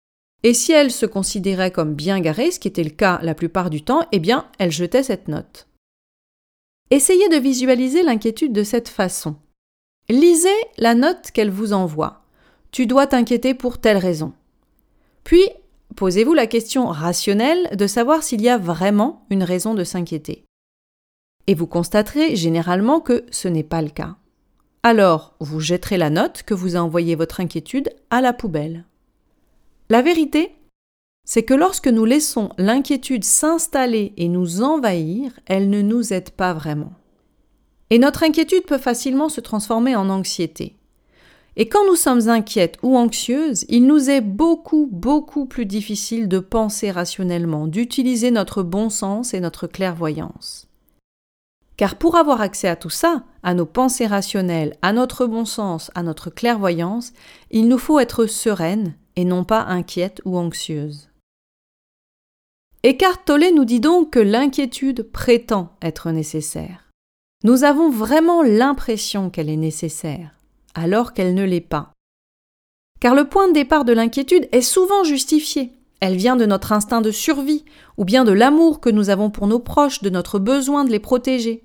et 0.45 0.53
si 0.53 0.73
elle 0.73 0.93
se 0.93 1.07
considérait 1.07 1.71
comme 1.71 1.95
bien 1.95 2.21
garée, 2.21 2.51
ce 2.51 2.61
qui 2.61 2.69
était 2.69 2.85
le 2.85 2.91
cas 2.91 3.19
la 3.23 3.35
plupart 3.35 3.71
du 3.71 3.83
temps, 3.83 4.07
eh 4.13 4.19
bien, 4.21 4.47
elle 4.59 4.71
jetait 4.71 5.03
cette 5.03 5.27
note. 5.27 5.67
Essayez 6.91 7.31
de 7.31 7.37
visualiser 7.37 8.03
l'inquiétude 8.03 8.53
de 8.53 8.63
cette 8.63 8.91
façon. 8.91 9.37
Lisez 10.11 10.49
la 10.77 10.95
note 10.95 11.31
qu'elle 11.33 11.51
vous 11.51 11.73
envoie. 11.73 12.25
Tu 12.73 12.87
dois 12.87 13.07
t'inquiéter 13.07 13.55
pour 13.55 13.79
telle 13.79 13.97
raison. 13.97 14.35
Puis, 15.25 15.49
posez-vous 15.97 16.35
la 16.35 16.47
question 16.47 16.89
rationnelle 16.89 17.75
de 17.75 17.87
savoir 17.87 18.23
s'il 18.23 18.43
y 18.43 18.51
a 18.51 18.59
vraiment 18.59 19.25
une 19.31 19.45
raison 19.45 19.73
de 19.73 19.83
s'inquiéter. 19.83 20.45
Et 21.47 21.55
vous 21.55 21.67
constaterez 21.67 22.37
généralement 22.37 23.01
que 23.01 23.25
ce 23.31 23.49
n'est 23.49 23.63
pas 23.63 23.81
le 23.81 23.89
cas. 23.89 24.17
Alors, 24.83 25.37
vous 25.41 25.61
jetterez 25.61 25.97
la 25.97 26.11
note 26.11 26.43
que 26.43 26.53
vous 26.53 26.77
a 26.77 26.81
envoyée 26.81 27.15
votre 27.15 27.41
inquiétude 27.41 27.89
à 28.11 28.21
la 28.21 28.35
poubelle. 28.35 28.85
La 29.91 30.01
vérité, 30.01 30.57
c'est 31.27 31.43
que 31.43 31.53
lorsque 31.53 31.89
nous 31.89 32.07
laissons 32.07 32.51
l'inquiétude 32.57 33.25
s'installer 33.25 34.15
et 34.17 34.29
nous 34.29 34.63
envahir, 34.63 35.39
elle 35.45 35.69
ne 35.69 35.83
nous 35.83 36.15
aide 36.15 36.31
pas 36.31 36.55
vraiment. 36.55 36.93
Et 37.91 37.99
notre 37.99 38.23
inquiétude 38.23 38.65
peut 38.65 38.79
facilement 38.79 39.29
se 39.29 39.43
transformer 39.43 39.95
en 39.95 40.09
anxiété. 40.09 40.77
Et 41.57 41.69
quand 41.69 41.87
nous 41.87 41.97
sommes 41.97 42.29
inquiètes 42.31 42.79
ou 42.83 42.97
anxieuses, 42.97 43.67
il 43.69 43.87
nous 43.87 44.09
est 44.09 44.23
beaucoup, 44.23 44.89
beaucoup 44.91 45.45
plus 45.45 45.67
difficile 45.67 46.29
de 46.29 46.39
penser 46.39 46.91
rationnellement, 46.91 47.67
d'utiliser 47.67 48.31
notre 48.31 48.63
bon 48.63 48.89
sens 48.89 49.35
et 49.35 49.41
notre 49.41 49.67
clairvoyance. 49.67 50.67
Car 51.77 51.97
pour 51.97 52.17
avoir 52.17 52.41
accès 52.41 52.69
à 52.69 52.77
tout 52.77 52.91
ça, 52.91 53.23
à 53.43 53.53
nos 53.53 53.67
pensées 53.67 54.07
rationnelles, 54.07 54.77
à 54.81 54.93
notre 54.93 55.27
bon 55.27 55.45
sens, 55.45 55.91
à 55.95 56.03
notre 56.03 56.31
clairvoyance, 56.31 57.13
il 57.51 57.69
nous 57.69 57.79
faut 57.79 57.99
être 57.99 58.27
sereine 58.27 58.95
et 59.17 59.25
non 59.25 59.45
pas 59.45 59.63
inquiète 59.63 60.21
ou 60.25 60.37
anxieuse. 60.39 61.11
Eckhart 62.83 63.25
Tolle 63.25 63.55
nous 63.55 63.65
dit 63.65 63.81
donc 63.81 64.11
que 64.11 64.19
l'inquiétude 64.19 65.11
prétend 65.11 65.71
être 65.81 66.11
nécessaire. 66.11 66.91
Nous 67.43 67.65
avons 67.65 67.91
vraiment 67.91 68.43
l'impression 68.43 69.31
qu'elle 69.31 69.49
est 69.49 69.57
nécessaire, 69.57 70.35
alors 70.75 71.13
qu'elle 71.13 71.35
ne 71.35 71.45
l'est 71.45 71.61
pas. 71.61 71.93
Car 73.01 73.15
le 73.15 73.29
point 73.29 73.49
de 73.49 73.55
départ 73.55 73.85
de 73.85 73.93
l'inquiétude 73.93 74.49
est 74.53 74.63
souvent 74.63 75.05
justifié. 75.05 75.73
Elle 76.01 76.17
vient 76.17 76.37
de 76.37 76.47
notre 76.47 76.73
instinct 76.73 77.01
de 77.01 77.11
survie, 77.11 77.65
ou 77.97 78.05
bien 78.05 78.25
de 78.25 78.33
l'amour 78.33 78.81
que 78.81 78.91
nous 78.91 79.11
avons 79.11 79.31
pour 79.31 79.47
nos 79.47 79.59
proches, 79.59 80.03
de 80.03 80.11
notre 80.11 80.39
besoin 80.39 80.85
de 80.85 80.91
les 80.91 80.99
protéger. 81.01 81.65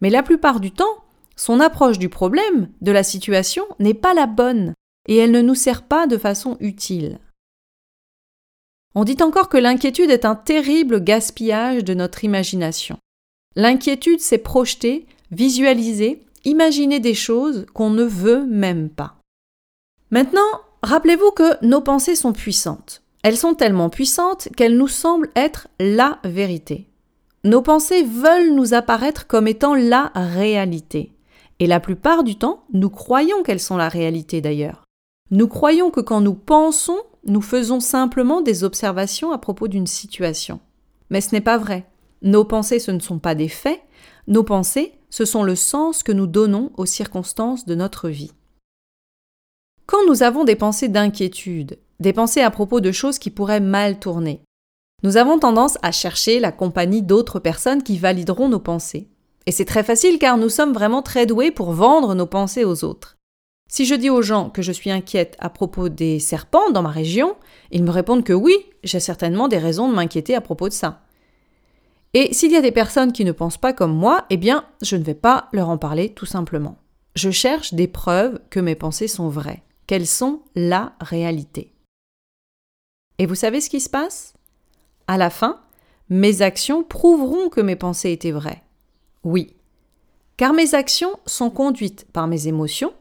Mais 0.00 0.10
la 0.10 0.22
plupart 0.22 0.60
du 0.60 0.70
temps, 0.70 1.04
son 1.36 1.60
approche 1.60 1.98
du 1.98 2.08
problème, 2.08 2.68
de 2.82 2.92
la 2.92 3.02
situation, 3.02 3.64
n'est 3.78 3.94
pas 3.94 4.12
la 4.12 4.26
bonne, 4.26 4.74
et 5.08 5.16
elle 5.16 5.32
ne 5.32 5.42
nous 5.42 5.54
sert 5.54 5.82
pas 5.82 6.06
de 6.06 6.16
façon 6.16 6.56
utile. 6.60 7.18
On 8.94 9.04
dit 9.04 9.16
encore 9.20 9.48
que 9.48 9.56
l'inquiétude 9.56 10.10
est 10.10 10.24
un 10.24 10.34
terrible 10.34 11.02
gaspillage 11.02 11.84
de 11.84 11.94
notre 11.94 12.24
imagination. 12.24 12.98
L'inquiétude, 13.56 14.20
c'est 14.20 14.38
projeter, 14.38 15.06
visualiser, 15.30 16.22
imaginer 16.44 17.00
des 17.00 17.14
choses 17.14 17.66
qu'on 17.74 17.90
ne 17.90 18.04
veut 18.04 18.44
même 18.46 18.88
pas. 18.88 19.16
Maintenant, 20.10 20.48
rappelez-vous 20.82 21.30
que 21.32 21.64
nos 21.64 21.80
pensées 21.80 22.16
sont 22.16 22.32
puissantes. 22.32 23.02
Elles 23.22 23.36
sont 23.36 23.54
tellement 23.54 23.90
puissantes 23.90 24.48
qu'elles 24.56 24.76
nous 24.76 24.88
semblent 24.88 25.30
être 25.34 25.68
la 25.80 26.18
vérité. 26.24 26.88
Nos 27.44 27.62
pensées 27.62 28.02
veulent 28.02 28.54
nous 28.54 28.74
apparaître 28.74 29.26
comme 29.26 29.48
étant 29.48 29.74
la 29.74 30.12
réalité. 30.14 31.12
Et 31.60 31.66
la 31.66 31.80
plupart 31.80 32.24
du 32.24 32.36
temps, 32.36 32.64
nous 32.72 32.90
croyons 32.90 33.42
qu'elles 33.42 33.60
sont 33.60 33.76
la 33.76 33.88
réalité 33.88 34.40
d'ailleurs. 34.40 34.87
Nous 35.30 35.48
croyons 35.48 35.90
que 35.90 36.00
quand 36.00 36.20
nous 36.20 36.34
pensons, 36.34 36.98
nous 37.24 37.42
faisons 37.42 37.80
simplement 37.80 38.40
des 38.40 38.64
observations 38.64 39.32
à 39.32 39.38
propos 39.38 39.68
d'une 39.68 39.86
situation. 39.86 40.60
Mais 41.10 41.20
ce 41.20 41.34
n'est 41.34 41.42
pas 41.42 41.58
vrai. 41.58 41.86
Nos 42.22 42.44
pensées, 42.44 42.78
ce 42.78 42.90
ne 42.90 43.00
sont 43.00 43.18
pas 43.18 43.34
des 43.34 43.48
faits. 43.48 43.80
Nos 44.26 44.42
pensées, 44.42 44.92
ce 45.10 45.24
sont 45.24 45.42
le 45.42 45.54
sens 45.54 46.02
que 46.02 46.12
nous 46.12 46.26
donnons 46.26 46.72
aux 46.76 46.86
circonstances 46.86 47.66
de 47.66 47.74
notre 47.74 48.08
vie. 48.08 48.32
Quand 49.86 50.06
nous 50.06 50.22
avons 50.22 50.44
des 50.44 50.56
pensées 50.56 50.88
d'inquiétude, 50.88 51.78
des 52.00 52.12
pensées 52.12 52.42
à 52.42 52.50
propos 52.50 52.80
de 52.80 52.92
choses 52.92 53.18
qui 53.18 53.30
pourraient 53.30 53.60
mal 53.60 53.98
tourner. 53.98 54.42
Nous 55.02 55.16
avons 55.16 55.38
tendance 55.38 55.78
à 55.82 55.92
chercher 55.92 56.40
la 56.40 56.52
compagnie 56.52 57.02
d'autres 57.02 57.38
personnes 57.38 57.82
qui 57.82 57.98
valideront 57.98 58.48
nos 58.48 58.58
pensées. 58.58 59.08
Et 59.46 59.52
c'est 59.52 59.64
très 59.64 59.84
facile 59.84 60.18
car 60.18 60.36
nous 60.36 60.48
sommes 60.48 60.72
vraiment 60.72 61.02
très 61.02 61.24
doués 61.24 61.50
pour 61.50 61.72
vendre 61.72 62.14
nos 62.14 62.26
pensées 62.26 62.64
aux 62.64 62.84
autres. 62.84 63.17
Si 63.70 63.84
je 63.84 63.94
dis 63.94 64.08
aux 64.08 64.22
gens 64.22 64.48
que 64.48 64.62
je 64.62 64.72
suis 64.72 64.90
inquiète 64.90 65.36
à 65.38 65.50
propos 65.50 65.90
des 65.90 66.18
serpents 66.20 66.70
dans 66.70 66.82
ma 66.82 66.90
région, 66.90 67.36
ils 67.70 67.84
me 67.84 67.90
répondent 67.90 68.24
que 68.24 68.32
oui, 68.32 68.54
j'ai 68.82 68.98
certainement 68.98 69.46
des 69.46 69.58
raisons 69.58 69.90
de 69.90 69.94
m'inquiéter 69.94 70.34
à 70.34 70.40
propos 70.40 70.68
de 70.68 70.74
ça. 70.74 71.02
Et 72.14 72.32
s'il 72.32 72.50
y 72.50 72.56
a 72.56 72.62
des 72.62 72.72
personnes 72.72 73.12
qui 73.12 73.26
ne 73.26 73.32
pensent 73.32 73.58
pas 73.58 73.74
comme 73.74 73.94
moi, 73.94 74.24
eh 74.30 74.38
bien, 74.38 74.64
je 74.80 74.96
ne 74.96 75.04
vais 75.04 75.14
pas 75.14 75.48
leur 75.52 75.68
en 75.68 75.76
parler 75.76 76.08
tout 76.14 76.24
simplement. 76.24 76.78
Je 77.14 77.30
cherche 77.30 77.74
des 77.74 77.88
preuves 77.88 78.40
que 78.48 78.60
mes 78.60 78.74
pensées 78.74 79.08
sont 79.08 79.28
vraies, 79.28 79.62
qu'elles 79.86 80.06
sont 80.06 80.40
la 80.54 80.94
réalité. 81.00 81.74
Et 83.18 83.26
vous 83.26 83.34
savez 83.34 83.60
ce 83.60 83.68
qui 83.68 83.80
se 83.80 83.90
passe? 83.90 84.32
À 85.06 85.18
la 85.18 85.28
fin, 85.28 85.60
mes 86.08 86.40
actions 86.40 86.82
prouveront 86.84 87.50
que 87.50 87.60
mes 87.60 87.76
pensées 87.76 88.12
étaient 88.12 88.30
vraies. 88.30 88.62
Oui. 89.24 89.54
Car 90.38 90.54
mes 90.54 90.74
actions 90.74 91.18
sont 91.26 91.50
conduites 91.50 92.06
par 92.12 92.28
mes 92.28 92.46
émotions, 92.46 92.94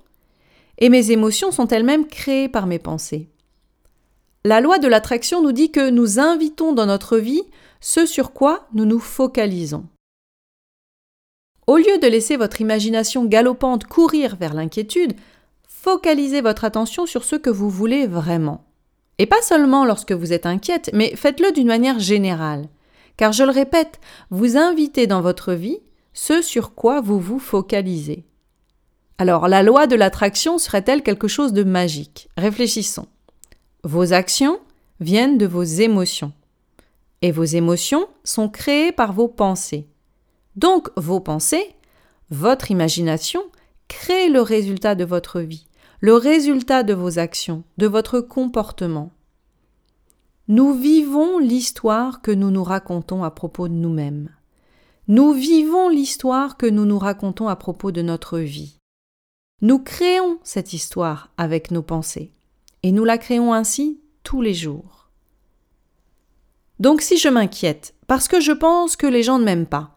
et 0.78 0.90
mes 0.90 1.12
émotions 1.12 1.52
sont 1.52 1.68
elles-mêmes 1.68 2.08
créées 2.08 2.50
par 2.50 2.68
mes 2.68 2.80
pensées. 2.80 3.30
La 4.46 4.62
loi 4.62 4.80
de 4.80 4.88
l'attraction 4.88 5.42
nous 5.42 5.52
dit 5.52 5.72
que 5.72 5.90
nous 5.90 6.20
invitons 6.20 6.74
dans 6.74 6.86
notre 6.86 7.18
vie 7.18 7.44
ce 7.82 8.06
sur 8.06 8.32
quoi 8.32 8.68
nous 8.74 8.86
nous 8.86 9.00
focalisons. 9.00 9.86
Au 11.68 11.78
lieu 11.78 11.98
de 12.02 12.08
laisser 12.08 12.38
votre 12.38 12.62
imagination 12.62 13.26
galopante 13.26 13.86
courir 13.86 14.38
vers 14.38 14.54
l'inquiétude, 14.54 15.14
focalisez 15.68 16.42
votre 16.42 16.64
attention 16.64 17.06
sur 17.06 17.26
ce 17.26 17.36
que 17.36 17.50
vous 17.50 17.70
voulez 17.70 18.08
vraiment. 18.08 18.64
Et 19.18 19.26
pas 19.26 19.42
seulement 19.42 19.84
lorsque 19.84 20.14
vous 20.14 20.32
êtes 20.32 20.46
inquiète, 20.46 20.90
mais 20.94 21.16
faites-le 21.16 21.52
d'une 21.52 21.68
manière 21.68 22.00
générale. 22.00 22.70
Car 23.18 23.34
je 23.34 23.44
le 23.44 23.52
répète, 23.52 24.00
vous 24.30 24.58
invitez 24.58 25.08
dans 25.08 25.22
votre 25.22 25.54
vie 25.54 25.80
ce 26.14 26.42
sur 26.42 26.74
quoi 26.74 27.02
vous 27.02 27.20
vous 27.20 27.40
focalisez. 27.40 28.26
Alors 29.18 29.48
la 29.48 29.64
loi 29.64 29.88
de 29.88 29.96
l'attraction 29.96 30.58
serait-elle 30.58 31.04
quelque 31.04 31.28
chose 31.28 31.54
de 31.54 31.64
magique? 31.64 32.30
Réfléchissons. 32.38 33.08
Vos 33.84 34.14
actions 34.14 34.60
viennent 35.00 35.38
de 35.38 35.48
vos 35.48 35.64
émotions. 35.64 36.34
Et 37.22 37.32
vos 37.32 37.44
émotions 37.44 38.08
sont 38.24 38.50
créées 38.50 38.92
par 38.92 39.14
vos 39.14 39.28
pensées. 39.28 39.88
Donc 40.56 40.90
vos 40.98 41.20
pensées, 41.20 41.76
votre 42.30 42.72
imagination, 42.72 43.42
créent 43.88 44.30
le 44.30 44.42
résultat 44.42 44.96
de 44.96 45.06
votre 45.06 45.40
vie 45.40 45.68
le 46.00 46.14
résultat 46.14 46.84
de 46.84 46.94
vos 46.94 47.18
actions, 47.18 47.64
de 47.78 47.88
votre 47.88 48.20
comportement. 48.20 49.12
Nous 50.48 50.74
vivons 50.74 51.40
l'histoire 51.40 52.22
que 52.22 52.32
nous 52.32 52.52
nous 52.52 52.64
racontons 52.64 53.24
à 53.24 53.32
propos 53.32 53.68
de 53.68 53.74
nous-mêmes. 53.74 54.30
Nous 55.08 55.34
vivons 55.34 55.90
l'histoire 55.90 56.58
que 56.58 56.68
nous 56.68 56.86
nous 56.86 57.00
racontons 57.00 57.48
à 57.48 57.56
propos 57.56 57.92
de 57.92 58.02
notre 58.02 58.40
vie. 58.40 58.77
Nous 59.62 59.80
créons 59.80 60.38
cette 60.44 60.74
histoire 60.74 61.32
avec 61.36 61.72
nos 61.72 61.82
pensées, 61.82 62.32
et 62.84 62.92
nous 62.92 63.04
la 63.04 63.18
créons 63.18 63.54
ainsi 63.54 64.00
tous 64.22 64.40
les 64.40 64.54
jours. 64.54 65.10
Donc 66.80 67.02
si 67.02 67.18
je 67.18 67.28
m'inquiète 67.28 67.96
parce 68.06 68.28
que 68.28 68.40
je 68.40 68.52
pense 68.52 68.96
que 68.96 69.08
les 69.08 69.24
gens 69.24 69.40
ne 69.40 69.44
m'aiment 69.44 69.66
pas, 69.66 69.96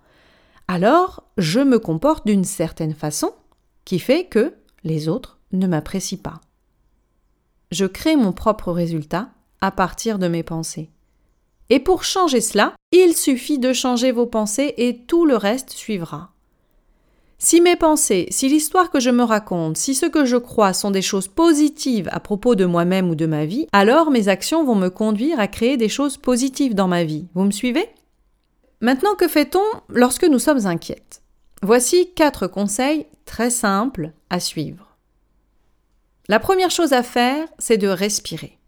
alors 0.66 1.24
je 1.36 1.60
me 1.60 1.78
comporte 1.78 2.26
d'une 2.26 2.44
certaine 2.44 2.94
façon 2.94 3.34
qui 3.84 3.98
fait 3.98 4.24
que 4.24 4.54
les 4.82 5.08
autres 5.08 5.38
ne 5.52 5.66
m'apprécient 5.66 6.16
pas. 6.16 6.40
Je 7.70 7.84
crée 7.84 8.16
mon 8.16 8.32
propre 8.32 8.72
résultat 8.72 9.28
à 9.60 9.70
partir 9.70 10.18
de 10.18 10.26
mes 10.26 10.42
pensées. 10.42 10.90
Et 11.68 11.80
pour 11.80 12.04
changer 12.04 12.40
cela, 12.40 12.74
il 12.92 13.14
suffit 13.14 13.58
de 13.58 13.74
changer 13.74 14.10
vos 14.10 14.26
pensées 14.26 14.72
et 14.78 15.04
tout 15.04 15.26
le 15.26 15.36
reste 15.36 15.70
suivra. 15.70 16.32
Si 17.42 17.62
mes 17.62 17.74
pensées, 17.74 18.26
si 18.30 18.50
l'histoire 18.50 18.90
que 18.90 19.00
je 19.00 19.08
me 19.08 19.22
raconte, 19.22 19.78
si 19.78 19.94
ce 19.94 20.04
que 20.04 20.26
je 20.26 20.36
crois 20.36 20.74
sont 20.74 20.90
des 20.90 21.00
choses 21.00 21.26
positives 21.26 22.10
à 22.12 22.20
propos 22.20 22.54
de 22.54 22.66
moi-même 22.66 23.08
ou 23.08 23.14
de 23.14 23.24
ma 23.24 23.46
vie, 23.46 23.66
alors 23.72 24.10
mes 24.10 24.28
actions 24.28 24.62
vont 24.62 24.74
me 24.74 24.90
conduire 24.90 25.40
à 25.40 25.48
créer 25.48 25.78
des 25.78 25.88
choses 25.88 26.18
positives 26.18 26.74
dans 26.74 26.86
ma 26.86 27.02
vie. 27.02 27.28
Vous 27.34 27.44
me 27.44 27.50
suivez? 27.50 27.88
Maintenant, 28.82 29.14
que 29.14 29.26
fait-on 29.26 29.64
lorsque 29.88 30.26
nous 30.26 30.38
sommes 30.38 30.66
inquiètes? 30.66 31.22
Voici 31.62 32.12
quatre 32.14 32.46
conseils 32.46 33.06
très 33.24 33.48
simples 33.48 34.12
à 34.28 34.38
suivre. 34.38 34.98
La 36.28 36.40
première 36.40 36.70
chose 36.70 36.92
à 36.92 37.02
faire, 37.02 37.48
c'est 37.58 37.78
de 37.78 37.88
respirer. 37.88 38.58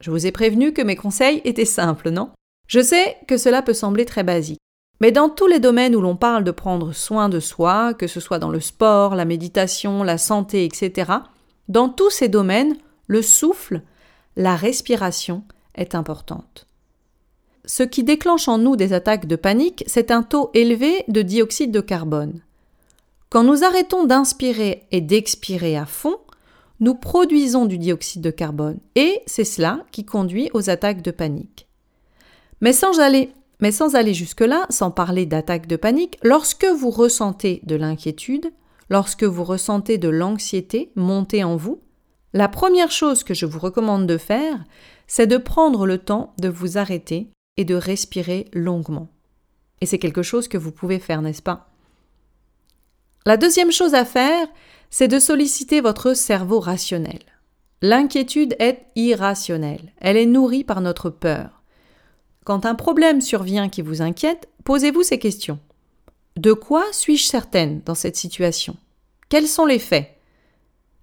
Je 0.00 0.12
vous 0.12 0.24
ai 0.24 0.30
prévenu 0.30 0.72
que 0.72 0.82
mes 0.82 0.96
conseils 0.96 1.42
étaient 1.44 1.64
simples, 1.64 2.10
non? 2.10 2.30
Je 2.68 2.80
sais 2.80 3.16
que 3.26 3.38
cela 3.38 3.60
peut 3.60 3.74
sembler 3.74 4.04
très 4.04 4.22
basique. 4.22 4.60
Mais 5.04 5.12
dans 5.12 5.28
tous 5.28 5.46
les 5.46 5.60
domaines 5.60 5.94
où 5.94 6.00
l'on 6.00 6.16
parle 6.16 6.44
de 6.44 6.50
prendre 6.50 6.92
soin 6.94 7.28
de 7.28 7.38
soi, 7.38 7.92
que 7.92 8.06
ce 8.06 8.20
soit 8.20 8.38
dans 8.38 8.48
le 8.48 8.58
sport, 8.58 9.14
la 9.14 9.26
méditation, 9.26 10.02
la 10.02 10.16
santé, 10.16 10.64
etc., 10.64 11.12
dans 11.68 11.90
tous 11.90 12.08
ces 12.08 12.28
domaines, 12.28 12.78
le 13.06 13.20
souffle, 13.20 13.82
la 14.36 14.56
respiration 14.56 15.44
est 15.74 15.94
importante. 15.94 16.66
Ce 17.66 17.82
qui 17.82 18.02
déclenche 18.02 18.48
en 18.48 18.56
nous 18.56 18.76
des 18.76 18.94
attaques 18.94 19.26
de 19.26 19.36
panique, 19.36 19.84
c'est 19.86 20.10
un 20.10 20.22
taux 20.22 20.50
élevé 20.54 21.04
de 21.08 21.20
dioxyde 21.20 21.70
de 21.70 21.82
carbone. 21.82 22.40
Quand 23.28 23.44
nous 23.44 23.62
arrêtons 23.62 24.04
d'inspirer 24.04 24.86
et 24.90 25.02
d'expirer 25.02 25.76
à 25.76 25.84
fond, 25.84 26.16
nous 26.80 26.94
produisons 26.94 27.66
du 27.66 27.76
dioxyde 27.76 28.22
de 28.22 28.30
carbone 28.30 28.78
et 28.94 29.20
c'est 29.26 29.44
cela 29.44 29.84
qui 29.92 30.06
conduit 30.06 30.48
aux 30.54 30.70
attaques 30.70 31.02
de 31.02 31.10
panique. 31.10 31.68
Mais 32.62 32.72
sans 32.72 33.00
aller, 33.00 33.34
mais 33.60 33.72
sans 33.72 33.94
aller 33.94 34.14
jusque-là, 34.14 34.66
sans 34.70 34.90
parler 34.90 35.26
d'attaques 35.26 35.66
de 35.66 35.76
panique, 35.76 36.18
lorsque 36.22 36.66
vous 36.66 36.90
ressentez 36.90 37.60
de 37.64 37.76
l'inquiétude, 37.76 38.52
lorsque 38.90 39.24
vous 39.24 39.44
ressentez 39.44 39.98
de 39.98 40.08
l'anxiété 40.08 40.92
monter 40.96 41.44
en 41.44 41.56
vous, 41.56 41.80
la 42.32 42.48
première 42.48 42.90
chose 42.90 43.22
que 43.22 43.34
je 43.34 43.46
vous 43.46 43.60
recommande 43.60 44.06
de 44.06 44.18
faire, 44.18 44.64
c'est 45.06 45.26
de 45.26 45.36
prendre 45.36 45.86
le 45.86 45.98
temps 45.98 46.34
de 46.38 46.48
vous 46.48 46.78
arrêter 46.78 47.28
et 47.56 47.64
de 47.64 47.74
respirer 47.74 48.46
longuement. 48.52 49.08
Et 49.80 49.86
c'est 49.86 49.98
quelque 49.98 50.22
chose 50.22 50.48
que 50.48 50.58
vous 50.58 50.72
pouvez 50.72 50.98
faire, 50.98 51.22
n'est-ce 51.22 51.42
pas? 51.42 51.70
La 53.26 53.36
deuxième 53.36 53.72
chose 53.72 53.94
à 53.94 54.04
faire, 54.04 54.46
c'est 54.90 55.08
de 55.08 55.18
solliciter 55.18 55.80
votre 55.80 56.14
cerveau 56.14 56.60
rationnel. 56.60 57.20
L'inquiétude 57.82 58.56
est 58.58 58.86
irrationnelle, 58.96 59.92
elle 59.98 60.16
est 60.16 60.26
nourrie 60.26 60.64
par 60.64 60.80
notre 60.80 61.10
peur. 61.10 61.62
Quand 62.44 62.66
un 62.66 62.74
problème 62.74 63.22
survient 63.22 63.70
qui 63.70 63.80
vous 63.80 64.02
inquiète, 64.02 64.48
posez-vous 64.64 65.02
ces 65.02 65.18
questions. 65.18 65.58
De 66.36 66.52
quoi 66.52 66.84
suis-je 66.92 67.24
certaine 67.24 67.80
dans 67.86 67.94
cette 67.94 68.16
situation? 68.16 68.76
Quels 69.30 69.48
sont 69.48 69.64
les 69.64 69.78
faits? 69.78 70.10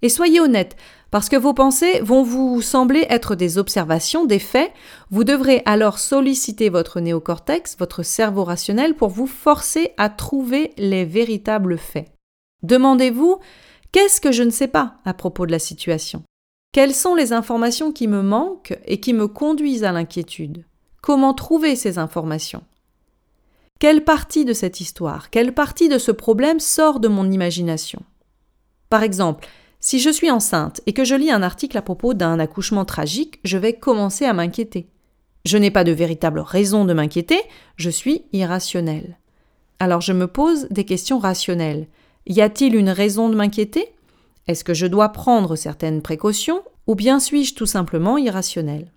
Et 0.03 0.09
soyez 0.09 0.39
honnête, 0.39 0.75
parce 1.09 1.29
que 1.29 1.35
vos 1.35 1.53
pensées 1.53 1.99
vont 2.01 2.23
vous 2.23 2.61
sembler 2.61 3.05
être 3.09 3.35
des 3.35 3.57
observations, 3.57 4.25
des 4.25 4.39
faits, 4.39 4.71
vous 5.09 5.23
devrez 5.23 5.61
alors 5.65 5.99
solliciter 5.99 6.69
votre 6.69 6.99
néocortex, 6.99 7.75
votre 7.77 8.03
cerveau 8.03 8.43
rationnel, 8.43 8.95
pour 8.95 9.09
vous 9.09 9.27
forcer 9.27 9.93
à 9.97 10.09
trouver 10.09 10.73
les 10.77 11.05
véritables 11.05 11.77
faits. 11.77 12.11
Demandez-vous 12.63 13.39
Qu'est-ce 13.91 14.21
que 14.21 14.31
je 14.31 14.43
ne 14.43 14.51
sais 14.51 14.69
pas 14.69 14.95
à 15.05 15.13
propos 15.13 15.45
de 15.45 15.51
la 15.51 15.59
situation? 15.59 16.23
Quelles 16.71 16.95
sont 16.95 17.15
les 17.15 17.33
informations 17.33 17.91
qui 17.91 18.07
me 18.07 18.21
manquent 18.21 18.77
et 18.85 18.99
qui 19.01 19.13
me 19.13 19.27
conduisent 19.27 19.83
à 19.83 19.91
l'inquiétude? 19.91 20.63
Comment 21.01 21.33
trouver 21.33 21.75
ces 21.75 21.97
informations 21.97 22.61
Quelle 23.79 24.03
partie 24.03 24.45
de 24.45 24.53
cette 24.53 24.81
histoire, 24.81 25.31
quelle 25.31 25.51
partie 25.51 25.89
de 25.89 25.97
ce 25.97 26.11
problème 26.11 26.59
sort 26.59 26.99
de 26.99 27.07
mon 27.07 27.31
imagination? 27.31 28.03
Par 28.87 29.01
exemple, 29.01 29.47
si 29.79 29.99
je 29.99 30.11
suis 30.11 30.29
enceinte 30.29 30.79
et 30.85 30.93
que 30.93 31.03
je 31.03 31.15
lis 31.15 31.31
un 31.31 31.41
article 31.41 31.75
à 31.79 31.81
propos 31.81 32.13
d'un 32.13 32.37
accouchement 32.37 32.85
tragique, 32.85 33.39
je 33.43 33.57
vais 33.57 33.73
commencer 33.73 34.25
à 34.25 34.33
m'inquiéter. 34.33 34.89
Je 35.43 35.57
n'ai 35.57 35.71
pas 35.71 35.83
de 35.83 35.91
véritable 35.91 36.39
raison 36.39 36.85
de 36.85 36.93
m'inquiéter, 36.93 37.41
je 37.77 37.89
suis 37.89 38.25
irrationnel. 38.31 39.17
Alors 39.79 40.01
je 40.01 40.13
me 40.13 40.27
pose 40.27 40.67
des 40.69 40.85
questions 40.85 41.17
rationnelles. 41.17 41.87
Y 42.27 42.41
a-t-il 42.41 42.75
une 42.75 42.91
raison 42.91 43.27
de 43.27 43.35
m'inquiéter? 43.35 43.87
Est-ce 44.47 44.63
que 44.63 44.75
je 44.75 44.85
dois 44.85 45.09
prendre 45.09 45.55
certaines 45.55 46.03
précautions 46.03 46.61
ou 46.85 46.93
bien 46.93 47.19
suis-je 47.19 47.55
tout 47.55 47.65
simplement 47.65 48.19
irrationnel 48.19 48.91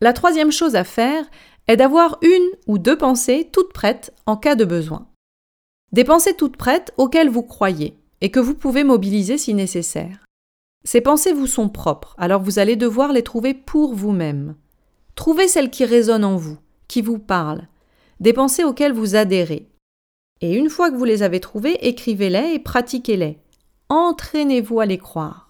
La 0.00 0.12
troisième 0.12 0.52
chose 0.52 0.76
à 0.76 0.84
faire 0.84 1.24
est 1.66 1.76
d'avoir 1.76 2.18
une 2.22 2.50
ou 2.66 2.78
deux 2.78 2.96
pensées 2.98 3.48
toutes 3.52 3.72
prêtes 3.72 4.12
en 4.26 4.36
cas 4.36 4.54
de 4.54 4.64
besoin. 4.64 5.08
Des 5.92 6.04
pensées 6.04 6.34
toutes 6.34 6.56
prêtes 6.56 6.92
auxquelles 6.96 7.30
vous 7.30 7.42
croyez 7.42 7.96
et 8.20 8.30
que 8.30 8.40
vous 8.40 8.54
pouvez 8.54 8.84
mobiliser 8.84 9.38
si 9.38 9.54
nécessaire. 9.54 10.24
Ces 10.84 11.00
pensées 11.00 11.32
vous 11.32 11.46
sont 11.46 11.68
propres, 11.68 12.14
alors 12.18 12.42
vous 12.42 12.58
allez 12.58 12.76
devoir 12.76 13.12
les 13.12 13.22
trouver 13.22 13.54
pour 13.54 13.94
vous-même. 13.94 14.56
Trouvez 15.14 15.48
celles 15.48 15.70
qui 15.70 15.84
résonnent 15.84 16.24
en 16.24 16.36
vous, 16.36 16.58
qui 16.88 17.00
vous 17.00 17.18
parlent, 17.18 17.68
des 18.20 18.32
pensées 18.32 18.64
auxquelles 18.64 18.92
vous 18.92 19.16
adhérez, 19.16 19.68
et 20.40 20.56
une 20.56 20.68
fois 20.68 20.90
que 20.90 20.96
vous 20.96 21.04
les 21.04 21.22
avez 21.22 21.40
trouvées, 21.40 21.78
écrivez-les 21.86 22.54
et 22.54 22.58
pratiquez-les. 22.58 23.38
Entraînez-vous 23.88 24.80
à 24.80 24.86
les 24.86 24.98
croire. 24.98 25.43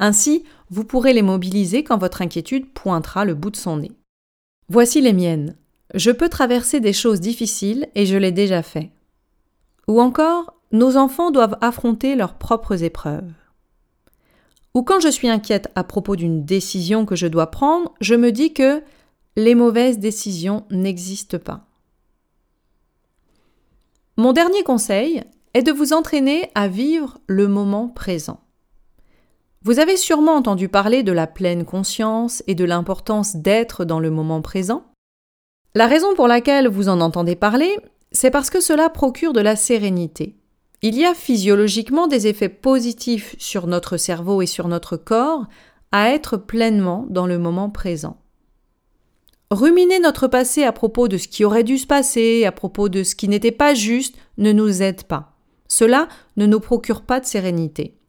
Ainsi, 0.00 0.44
vous 0.70 0.84
pourrez 0.84 1.12
les 1.12 1.22
mobiliser 1.22 1.84
quand 1.84 1.98
votre 1.98 2.22
inquiétude 2.22 2.72
pointera 2.72 3.26
le 3.26 3.34
bout 3.34 3.50
de 3.50 3.56
son 3.56 3.76
nez. 3.76 3.92
Voici 4.70 5.02
les 5.02 5.12
miennes. 5.12 5.56
Je 5.94 6.10
peux 6.10 6.30
traverser 6.30 6.80
des 6.80 6.94
choses 6.94 7.20
difficiles 7.20 7.86
et 7.94 8.06
je 8.06 8.16
l'ai 8.16 8.32
déjà 8.32 8.62
fait. 8.62 8.90
Ou 9.88 10.00
encore, 10.00 10.54
nos 10.72 10.96
enfants 10.96 11.30
doivent 11.30 11.58
affronter 11.60 12.16
leurs 12.16 12.34
propres 12.34 12.82
épreuves. 12.82 13.30
Ou 14.74 14.82
quand 14.82 15.00
je 15.00 15.08
suis 15.08 15.28
inquiète 15.28 15.68
à 15.74 15.84
propos 15.84 16.16
d'une 16.16 16.44
décision 16.44 17.04
que 17.04 17.16
je 17.16 17.26
dois 17.26 17.50
prendre, 17.50 17.92
je 18.00 18.14
me 18.14 18.32
dis 18.32 18.54
que 18.54 18.82
les 19.36 19.54
mauvaises 19.54 19.98
décisions 19.98 20.64
n'existent 20.70 21.38
pas. 21.38 21.66
Mon 24.16 24.32
dernier 24.32 24.62
conseil 24.62 25.24
est 25.52 25.62
de 25.62 25.72
vous 25.72 25.92
entraîner 25.92 26.50
à 26.54 26.68
vivre 26.68 27.18
le 27.26 27.48
moment 27.48 27.88
présent. 27.88 28.40
Vous 29.62 29.78
avez 29.78 29.98
sûrement 29.98 30.36
entendu 30.36 30.70
parler 30.70 31.02
de 31.02 31.12
la 31.12 31.26
pleine 31.26 31.66
conscience 31.66 32.42
et 32.46 32.54
de 32.54 32.64
l'importance 32.64 33.36
d'être 33.36 33.84
dans 33.84 34.00
le 34.00 34.10
moment 34.10 34.40
présent. 34.40 34.84
La 35.74 35.86
raison 35.86 36.14
pour 36.14 36.28
laquelle 36.28 36.66
vous 36.66 36.88
en 36.88 37.02
entendez 37.02 37.36
parler, 37.36 37.76
c'est 38.10 38.30
parce 38.30 38.48
que 38.48 38.62
cela 38.62 38.88
procure 38.88 39.34
de 39.34 39.40
la 39.40 39.56
sérénité. 39.56 40.36
Il 40.80 40.96
y 40.96 41.04
a 41.04 41.12
physiologiquement 41.12 42.06
des 42.06 42.26
effets 42.26 42.48
positifs 42.48 43.36
sur 43.38 43.66
notre 43.66 43.98
cerveau 43.98 44.40
et 44.40 44.46
sur 44.46 44.66
notre 44.66 44.96
corps 44.96 45.44
à 45.92 46.08
être 46.08 46.38
pleinement 46.38 47.06
dans 47.10 47.26
le 47.26 47.38
moment 47.38 47.68
présent. 47.68 48.16
Ruminer 49.50 50.00
notre 50.00 50.26
passé 50.26 50.64
à 50.64 50.72
propos 50.72 51.06
de 51.06 51.18
ce 51.18 51.28
qui 51.28 51.44
aurait 51.44 51.64
dû 51.64 51.76
se 51.76 51.86
passer, 51.86 52.46
à 52.46 52.52
propos 52.52 52.88
de 52.88 53.02
ce 53.02 53.14
qui 53.14 53.28
n'était 53.28 53.52
pas 53.52 53.74
juste, 53.74 54.16
ne 54.38 54.52
nous 54.52 54.80
aide 54.80 55.02
pas. 55.02 55.34
Cela 55.68 56.08
ne 56.38 56.46
nous 56.46 56.60
procure 56.60 57.02
pas 57.02 57.20
de 57.20 57.26
sérénité. 57.26 57.99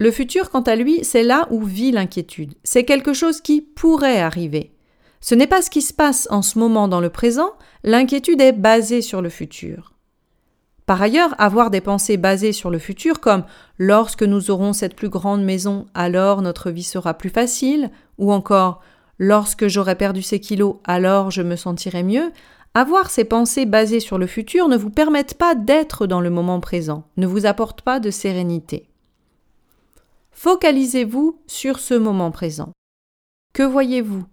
Le 0.00 0.10
futur, 0.10 0.50
quant 0.50 0.62
à 0.62 0.76
lui, 0.76 1.04
c'est 1.04 1.22
là 1.22 1.46
où 1.50 1.62
vit 1.62 1.92
l'inquiétude. 1.92 2.54
C'est 2.64 2.84
quelque 2.84 3.12
chose 3.12 3.42
qui 3.42 3.60
pourrait 3.60 4.20
arriver. 4.20 4.72
Ce 5.20 5.34
n'est 5.34 5.46
pas 5.46 5.60
ce 5.60 5.68
qui 5.68 5.82
se 5.82 5.92
passe 5.92 6.26
en 6.30 6.40
ce 6.40 6.58
moment 6.58 6.88
dans 6.88 7.00
le 7.00 7.10
présent, 7.10 7.52
l'inquiétude 7.84 8.40
est 8.40 8.52
basée 8.52 9.02
sur 9.02 9.20
le 9.20 9.28
futur. 9.28 9.92
Par 10.86 11.02
ailleurs, 11.02 11.34
avoir 11.38 11.70
des 11.70 11.82
pensées 11.82 12.16
basées 12.16 12.54
sur 12.54 12.70
le 12.70 12.78
futur 12.78 13.20
comme 13.20 13.44
lorsque 13.76 14.22
nous 14.22 14.50
aurons 14.50 14.72
cette 14.72 14.96
plus 14.96 15.10
grande 15.10 15.44
maison, 15.44 15.84
alors 15.92 16.40
notre 16.40 16.70
vie 16.70 16.82
sera 16.82 17.12
plus 17.12 17.28
facile, 17.28 17.90
ou 18.16 18.32
encore 18.32 18.80
Lorsque 19.18 19.68
j'aurai 19.68 19.96
perdu 19.96 20.22
ces 20.22 20.40
kilos, 20.40 20.76
alors 20.84 21.30
je 21.30 21.42
me 21.42 21.56
sentirai 21.56 22.02
mieux. 22.02 22.32
Avoir 22.72 23.10
ces 23.10 23.24
pensées 23.24 23.66
basées 23.66 24.00
sur 24.00 24.16
le 24.16 24.26
futur 24.26 24.68
ne 24.68 24.78
vous 24.78 24.88
permettent 24.88 25.34
pas 25.34 25.54
d'être 25.54 26.06
dans 26.06 26.22
le 26.22 26.30
moment 26.30 26.58
présent, 26.58 27.04
ne 27.18 27.26
vous 27.26 27.44
apporte 27.44 27.82
pas 27.82 28.00
de 28.00 28.10
sérénité. 28.10 28.89
Focalisez-vous 30.32 31.40
sur 31.46 31.78
ce 31.78 31.94
moment 31.94 32.30
présent. 32.30 32.72
Que 33.52 33.62
voyez-vous? 33.62 34.24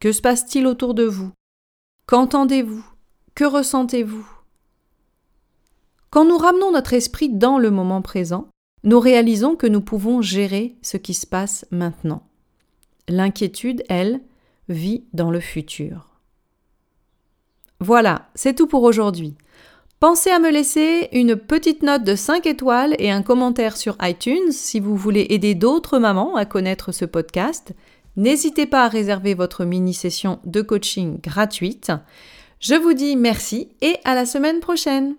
Que 0.00 0.12
se 0.12 0.20
passe-t-il 0.20 0.66
autour 0.66 0.94
de 0.94 1.04
vous? 1.04 1.32
Qu'entendez-vous? 2.06 2.84
Que 3.34 3.44
ressentez-vous? 3.44 4.28
Quand 6.10 6.24
nous 6.24 6.36
ramenons 6.36 6.72
notre 6.72 6.92
esprit 6.92 7.30
dans 7.30 7.58
le 7.58 7.70
moment 7.70 8.02
présent, 8.02 8.48
nous 8.84 9.00
réalisons 9.00 9.56
que 9.56 9.66
nous 9.66 9.80
pouvons 9.80 10.20
gérer 10.20 10.76
ce 10.82 10.96
qui 10.96 11.14
se 11.14 11.26
passe 11.26 11.64
maintenant. 11.70 12.26
L'inquiétude, 13.08 13.82
elle, 13.88 14.20
vit 14.68 15.04
dans 15.12 15.30
le 15.30 15.40
futur. 15.40 16.10
Voilà, 17.80 18.28
c'est 18.34 18.54
tout 18.54 18.66
pour 18.66 18.82
aujourd'hui. 18.82 19.36
Pensez 20.02 20.30
à 20.30 20.40
me 20.40 20.50
laisser 20.50 21.08
une 21.12 21.36
petite 21.36 21.84
note 21.84 22.02
de 22.02 22.16
5 22.16 22.44
étoiles 22.46 22.96
et 22.98 23.12
un 23.12 23.22
commentaire 23.22 23.76
sur 23.76 23.96
iTunes 24.02 24.50
si 24.50 24.80
vous 24.80 24.96
voulez 24.96 25.28
aider 25.30 25.54
d'autres 25.54 26.00
mamans 26.00 26.34
à 26.34 26.44
connaître 26.44 26.90
ce 26.90 27.04
podcast. 27.04 27.72
N'hésitez 28.16 28.66
pas 28.66 28.84
à 28.84 28.88
réserver 28.88 29.34
votre 29.34 29.64
mini-session 29.64 30.40
de 30.44 30.60
coaching 30.60 31.20
gratuite. 31.20 31.92
Je 32.58 32.74
vous 32.74 32.94
dis 32.94 33.14
merci 33.14 33.68
et 33.80 33.94
à 34.02 34.16
la 34.16 34.26
semaine 34.26 34.58
prochaine. 34.58 35.14